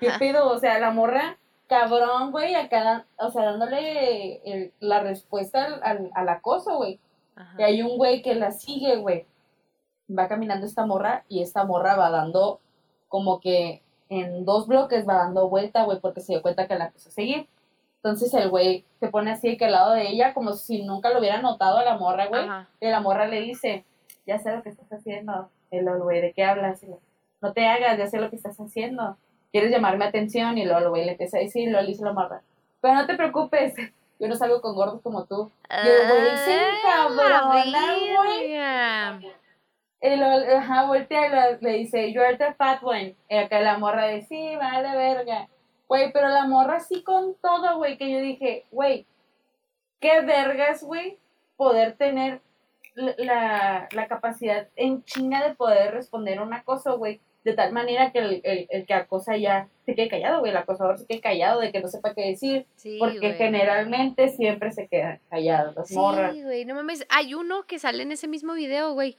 [0.00, 0.18] ¿qué Ajá.
[0.18, 0.48] pedo?
[0.50, 1.36] O sea, la morra,
[1.68, 6.98] cabrón, güey, acá, o sea, dándole el- la respuesta al, al, al acoso, güey.
[7.58, 9.26] Y hay un güey que la sigue, güey.
[10.10, 12.60] Va caminando esta morra y esta morra va dando
[13.08, 16.90] como que en dos bloques va dando vuelta, güey, porque se dio cuenta que la
[16.90, 17.48] quiso seguir.
[17.96, 21.20] Entonces el güey se pone así que al lado de ella, como si nunca lo
[21.20, 22.44] hubiera notado a la morra, güey.
[22.80, 23.84] Y la morra le dice,
[24.26, 25.50] ya sé lo que estás haciendo.
[25.70, 26.82] El güey, ¿de qué hablas?
[26.82, 26.88] Y
[27.42, 29.16] no te hagas, ya sé lo que estás haciendo.
[29.50, 30.56] Quieres llamarme atención.
[30.56, 32.40] Y luego el güey le empieza a decir, le dice la morra,
[32.80, 33.74] pero no te preocupes,
[34.18, 35.50] yo no salgo con gordos como tú.
[35.68, 38.56] Y el güey se Ah, encabrona, güey.
[40.04, 40.26] Y lo,
[40.58, 43.14] ajá, voltea y lo- le dice, you're the fat one.
[43.28, 45.48] Y acá la morra de, sí, vale, verga.
[45.86, 49.06] Güey, pero la morra sí con todo, güey, que yo dije, güey,
[50.00, 51.18] qué vergas, güey,
[51.56, 52.40] poder tener
[52.94, 58.18] la- la, capacidad en China de poder responder una cosa, güey, de tal manera que
[58.20, 61.60] el, el, el que acosa ya se quede callado, güey, el acosador se quede callado,
[61.60, 63.34] de que no sepa qué decir, Sí, porque güey.
[63.34, 66.34] generalmente siempre se quedan callados las morras.
[66.34, 67.04] Sí, güey, no mames.
[67.08, 69.16] Hay uno que sale en ese mismo video, güey.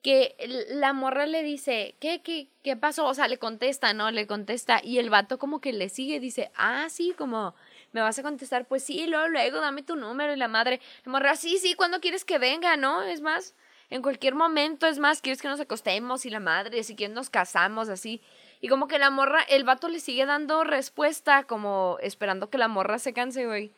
[0.00, 0.36] Que
[0.70, 3.04] la morra le dice, ¿qué, qué, qué pasó?
[3.06, 4.10] O sea, le contesta, ¿no?
[4.12, 4.80] Le contesta.
[4.82, 7.54] Y el vato como que le sigue, dice, ah, sí, como,
[7.92, 8.64] ¿me vas a contestar?
[8.64, 10.32] Pues sí, luego, luego, dame tu número.
[10.32, 13.02] Y la madre, la morra, sí, sí, ¿cuándo quieres que venga, no?
[13.02, 13.56] Es más,
[13.90, 16.26] en cualquier momento, es más, ¿quieres que nos acostemos?
[16.26, 18.20] Y la madre, si quieres nos casamos, así.
[18.60, 22.68] Y como que la morra, el vato le sigue dando respuesta, como esperando que la
[22.68, 23.72] morra se canse, güey.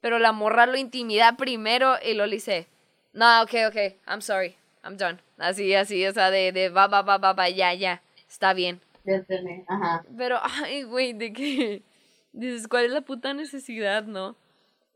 [0.00, 2.68] Pero la morra lo intimida primero y lo le dice,
[3.12, 4.54] no, ok, ok, I'm sorry,
[4.84, 5.18] I'm done.
[5.38, 8.80] Así, así, o sea, de, de va, va, va, va, va, ya, ya, está bien.
[9.66, 10.04] Ajá.
[10.16, 11.82] Pero, ay, güey, de que
[12.32, 14.36] dices, ¿cuál es la puta necesidad, no?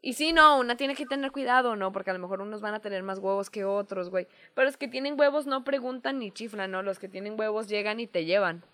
[0.05, 1.93] Y sí, no, una tiene que tener cuidado, ¿no?
[1.93, 4.27] Porque a lo mejor unos van a tener más huevos que otros, güey.
[4.53, 6.83] Pero los que tienen huevos no preguntan ni chiflan, ¿no?
[6.83, 8.65] Los que tienen huevos llegan y te llevan.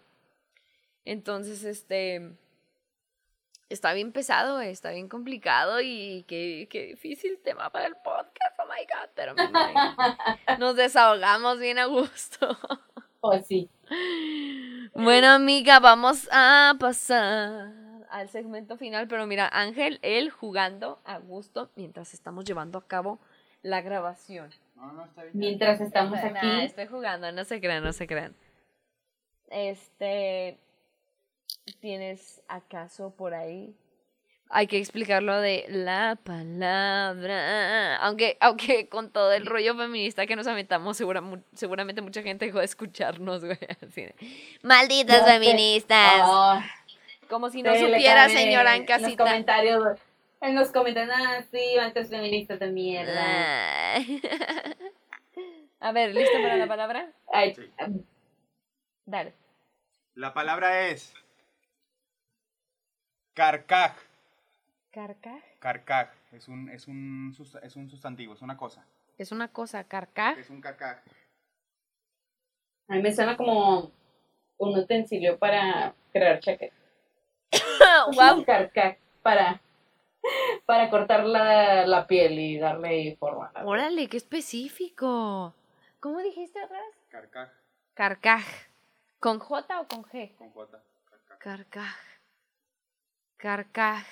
[1.04, 2.32] Entonces, este...
[3.68, 8.58] Está bien pesado, güey, está bien complicado y qué, qué difícil tema para el podcast,
[8.58, 9.34] oh my god, pero
[10.58, 12.56] nos desahogamos bien a gusto.
[13.20, 13.68] Pues sí.
[14.94, 21.70] Bueno, amiga, vamos a pasar al segmento final, pero mira, Ángel, él jugando a gusto
[21.76, 23.18] mientras estamos llevando a cabo
[23.62, 24.50] la grabación.
[24.76, 25.32] No, no, está bien.
[25.34, 28.34] Mientras estamos Nah, aquí, estoy jugando, no se crean, no se crean.
[29.50, 30.58] Este,
[31.80, 33.74] ¿tienes acaso por ahí?
[34.50, 37.96] Hay que explicarlo de la palabra.
[37.96, 42.46] Aunque, aunque con todo el rollo feminista que nos aventamos, segura, mu- seguramente mucha gente
[42.46, 43.58] dejó de escucharnos, güey.
[43.86, 44.14] Así de,
[44.62, 46.22] Malditas feministas.
[47.28, 49.24] Como si no le supiera, señora, en En los casita.
[49.24, 49.98] comentarios,
[50.40, 53.96] en los comentarios, ah, sí, antes feministas de mierda.
[55.80, 57.12] A ver, ¿listo para la palabra?
[57.32, 57.70] Ay, Sí.
[59.06, 59.32] Dale.
[60.14, 61.14] La palabra es.
[63.34, 63.94] Carcaj.
[64.90, 65.40] Carcaj.
[65.60, 66.08] Carcaj.
[66.32, 68.84] Es un, es, un, es un sustantivo, es una cosa.
[69.16, 70.38] Es una cosa, carcaj.
[70.38, 70.98] Es un carcaj.
[72.88, 73.90] a mí me suena como
[74.58, 76.77] un utensilio para crear chaquetas.
[78.36, 79.60] Un carcaj para,
[80.66, 83.52] para cortar la, la piel y darle forma.
[83.64, 85.54] Órale, qué específico.
[86.00, 86.96] ¿Cómo dijiste vez?
[87.08, 87.50] Carcaj.
[87.94, 88.44] Carcaj.
[89.18, 90.34] ¿Con J o con G?
[90.36, 90.78] Con J.
[91.06, 91.38] Carcaj.
[91.38, 91.96] Carcaj.
[93.36, 94.06] Carcaj.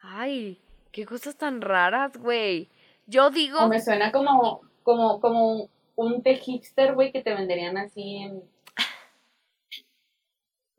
[0.00, 0.60] Ay,
[0.92, 2.68] qué cosas tan raras, güey.
[3.06, 3.58] Yo digo.
[3.58, 8.42] O me suena como, como, como un té hipster, güey, que te venderían así en...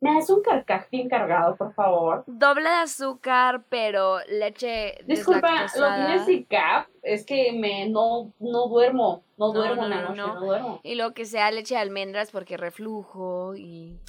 [0.01, 2.23] ¿Me das un carcaj bien cargado, por favor?
[2.27, 6.87] Doble de azúcar, pero leche Disculpa, ¿lo tienes ICAP?
[7.01, 10.33] Es que me no, no duermo, no No, duermo no, una no, noche, no.
[10.35, 10.79] no, duermo.
[10.83, 13.99] Y lo que sea leche de almendras porque reflujo y...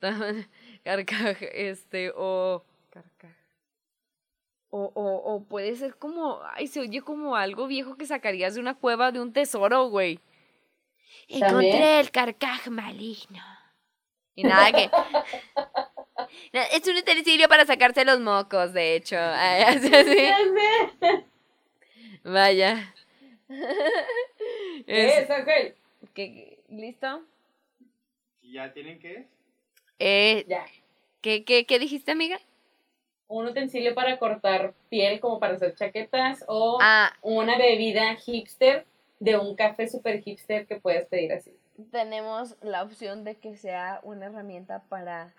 [0.84, 2.62] Carcaj, este, o.
[2.90, 3.32] Carcaj.
[4.68, 6.40] O, o, o puede ser como.
[6.52, 10.20] Ay, se oye como algo viejo que sacarías de una cueva de un tesoro, güey.
[11.28, 11.44] También.
[11.44, 13.42] Encontré el carcaj maligno.
[14.36, 14.90] Y nada que.
[16.52, 19.16] Es un utensilio para sacarse los mocos, de hecho.
[19.20, 20.28] Ay, así, así.
[22.22, 22.94] Vaya.
[23.48, 25.74] ¿Qué Es- es, Ángel?
[26.14, 27.22] ¿qué- ¿Listo?
[28.42, 29.26] ¿Y ya tienen qué?
[29.98, 30.66] Eh, Ya.
[31.22, 32.38] ¿qué, qué, ¿Qué dijiste, amiga?
[33.28, 38.84] Un utensilio para cortar piel, como para hacer chaquetas, o Ah, una bebida hipster
[39.18, 41.52] de un café super hipster que puedes pedir así.
[41.90, 45.32] Tenemos la opción de que sea una herramienta para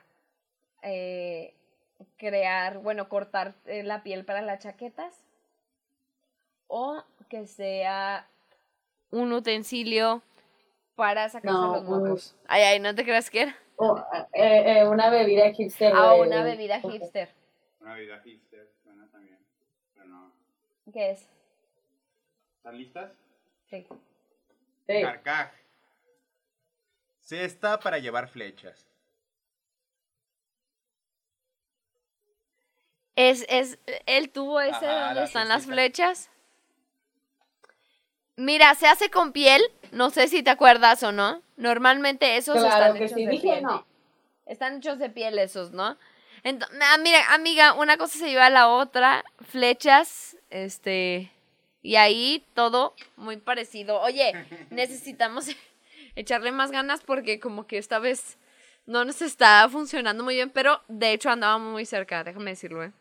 [0.82, 1.54] eh,
[2.18, 5.14] crear, bueno, cortar eh, la piel para las chaquetas.
[6.68, 8.28] O que sea
[9.12, 10.22] un utensilio
[10.96, 12.36] para sacarse No, los mocos.
[12.48, 13.58] Ay, ay, no te creas que era.
[13.78, 13.98] O
[14.34, 15.94] eh, eh, una bebida hipster.
[15.96, 17.30] Ah, de- una bebida hipster.
[17.80, 19.40] Una bebida hipster, suena también.
[19.94, 20.32] Pero no.
[20.92, 21.28] ¿Qué es?
[22.58, 23.12] ¿Están listas?
[23.70, 23.88] Sí.
[24.88, 25.02] Sí.
[25.02, 25.52] Carcaj.
[27.28, 28.86] Cesta para llevar flechas.
[33.18, 36.30] Es, es el tubo ese Ajá, donde la están las flechas.
[38.38, 39.62] Mira, se hace con piel,
[39.92, 41.42] no sé si te acuerdas o no.
[41.58, 43.64] Normalmente esos Claro están que hechos sí, de dije piel.
[43.64, 43.86] no.
[44.46, 45.98] Están hechos de piel esos, ¿no?
[46.44, 51.30] Entonces, mira, amiga, una cosa se lleva a la otra, flechas, este,
[51.82, 54.00] y ahí todo muy parecido.
[54.00, 54.32] Oye,
[54.70, 55.50] necesitamos
[56.20, 58.38] echarle más ganas porque como que esta vez
[58.86, 62.92] no nos está funcionando muy bien, pero de hecho andábamos muy cerca, déjame decirlo, ¿eh?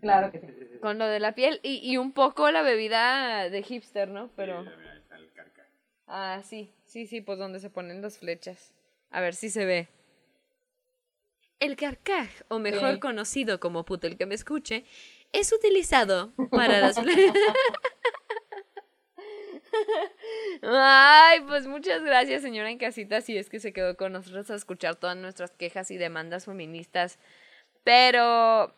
[0.00, 0.46] Claro que sí.
[0.80, 4.30] Con lo de la piel y, y un poco la bebida de hipster, ¿no?
[4.36, 4.64] Pero,
[6.08, 8.72] ah, sí, sí, sí, pues donde se ponen las flechas.
[9.10, 9.88] A ver si se ve.
[11.60, 13.00] El carcaj, o mejor Sí.
[13.00, 14.84] conocido como puto el que me escuche,
[15.32, 17.54] es utilizado para las flechas.
[20.62, 24.54] Ay, pues muchas gracias, señora en casita, si es que se quedó con nosotros a
[24.54, 27.18] escuchar todas nuestras quejas y demandas feministas.
[27.82, 28.72] Pero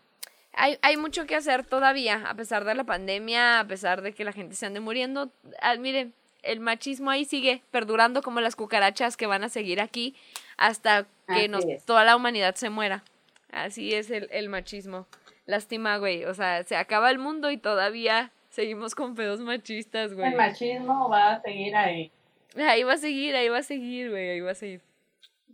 [0.52, 4.24] hay, hay mucho que hacer todavía, a pesar de la pandemia, a pesar de que
[4.24, 5.30] la gente se ande muriendo.
[5.60, 10.16] Ah, miren, el machismo ahí sigue perdurando como las cucarachas que van a seguir aquí
[10.56, 13.04] hasta que nos, toda la humanidad se muera.
[13.50, 15.06] Así es el, el machismo.
[15.46, 16.24] Lástima, güey.
[16.24, 20.30] O sea, se acaba el mundo y todavía seguimos con pedos machistas, güey.
[20.30, 22.10] El machismo va a seguir ahí.
[22.56, 24.80] Ahí va a seguir, ahí va a seguir, güey, ahí va a seguir.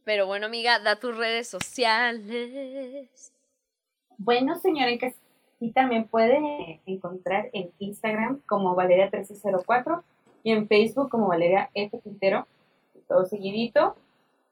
[0.04, 3.32] Pero bueno, amiga, da tus redes sociales.
[4.18, 10.02] Bueno, señora, en casita me puede encontrar en Instagram como Valeria1304
[10.44, 11.98] y en Facebook como Valeria F.
[12.00, 12.46] Quintero,
[13.08, 13.96] todo seguidito.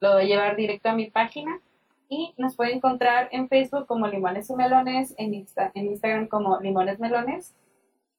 [0.00, 1.60] Lo voy a llevar directo a mi página
[2.08, 6.58] y nos puede encontrar en Facebook como Limones y Melones, en, Insta- en Instagram como
[6.60, 7.54] Limones Melones,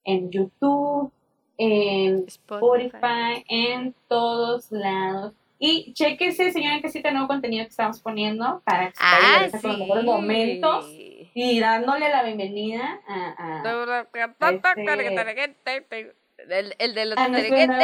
[0.03, 1.11] en YouTube,
[1.57, 5.33] en Spotify, en todos lados.
[5.59, 9.79] Y chéquese, señora, casita, el nuevo contenido que estamos poniendo para que Ah, con los
[9.79, 11.29] mejores momentos sí.
[11.35, 13.63] y dándole la bienvenida a, a-
[16.49, 17.27] El, el de los A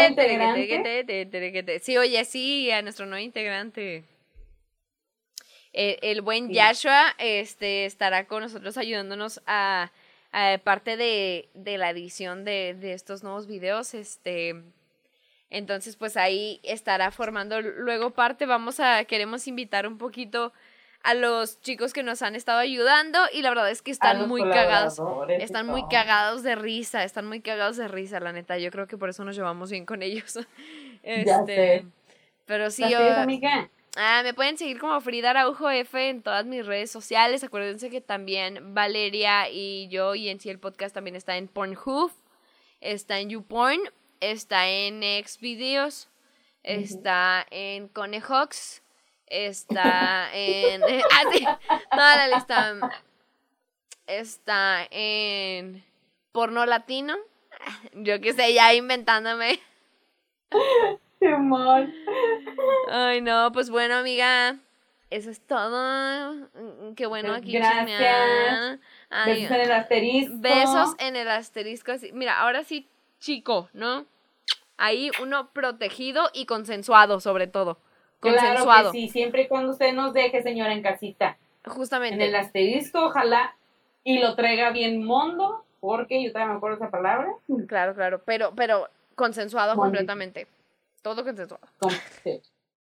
[0.08, 1.80] integrante.
[1.82, 4.04] Sí, oye, sí, a nuestro nuevo integrante.
[5.74, 6.54] El, el buen Sí.
[6.56, 9.92] Yashua este, estará con nosotros ayudándonos a,
[10.32, 13.94] a parte de, de la edición de, de estos nuevos videos.
[13.94, 14.56] Este,
[15.50, 18.46] entonces, pues ahí estará formando luego parte.
[18.46, 20.52] Vamos a, queremos invitar un poquito
[21.04, 24.42] a los chicos que nos han estado ayudando y la verdad es que están muy
[24.44, 25.00] cagados.
[25.30, 28.58] Están muy cagados de risa, están muy cagados de risa, la neta.
[28.58, 30.38] Yo creo que por eso nos llevamos bien con ellos.
[31.04, 31.46] Ya Este,
[31.80, 31.86] sé.
[32.46, 33.70] pero sí, ¿Las yo, amiga?
[33.98, 37.44] Ah, me pueden seguir como Frida Araujo F en todas mis redes sociales.
[37.44, 42.12] Acuérdense que también Valeria y yo y en sí el podcast también está en Pornhub,
[42.80, 43.80] está en YouPorn,
[44.20, 46.10] está en Xvideos,
[46.64, 48.82] está en Conehox,
[49.26, 50.84] está en...
[51.12, 51.46] ah, sí,
[51.92, 53.04] toda la lista.
[54.06, 55.84] Está en
[56.32, 57.18] porno latino.
[57.94, 59.60] Yo qué sé, ya inventándome.
[61.20, 61.94] Simón.
[62.90, 64.58] Ay, no, pues bueno, amiga.
[65.10, 66.34] Eso es todo.
[66.34, 67.54] Mm, Qué bueno aquí.
[67.54, 68.80] gracias.
[69.10, 70.34] Ay, Besos en el asterisco.
[70.40, 71.92] besos en el asterisco.
[71.94, 72.12] así.
[72.12, 72.88] Mira, ahora sí,
[73.20, 74.06] chico, ¿no?
[74.78, 77.80] Ahí uno protegido y consensuado, sobre todo.
[78.20, 78.64] Consensuado.
[78.66, 81.38] Claro que sí, siempre y cuando usted nos deje, señora, en casita.
[81.66, 82.26] En Justamente.
[82.26, 83.56] el asterisco, ojalá,
[84.04, 87.30] y lo traiga bien mondo, porque yo también me acuerdo esa palabra.
[87.68, 88.22] Claro, claro.
[88.26, 90.48] Pero, pero consensuado completamente.
[91.02, 91.68] Todo consensuado.
[91.78, 91.92] Con-
[92.24, 92.42] sí.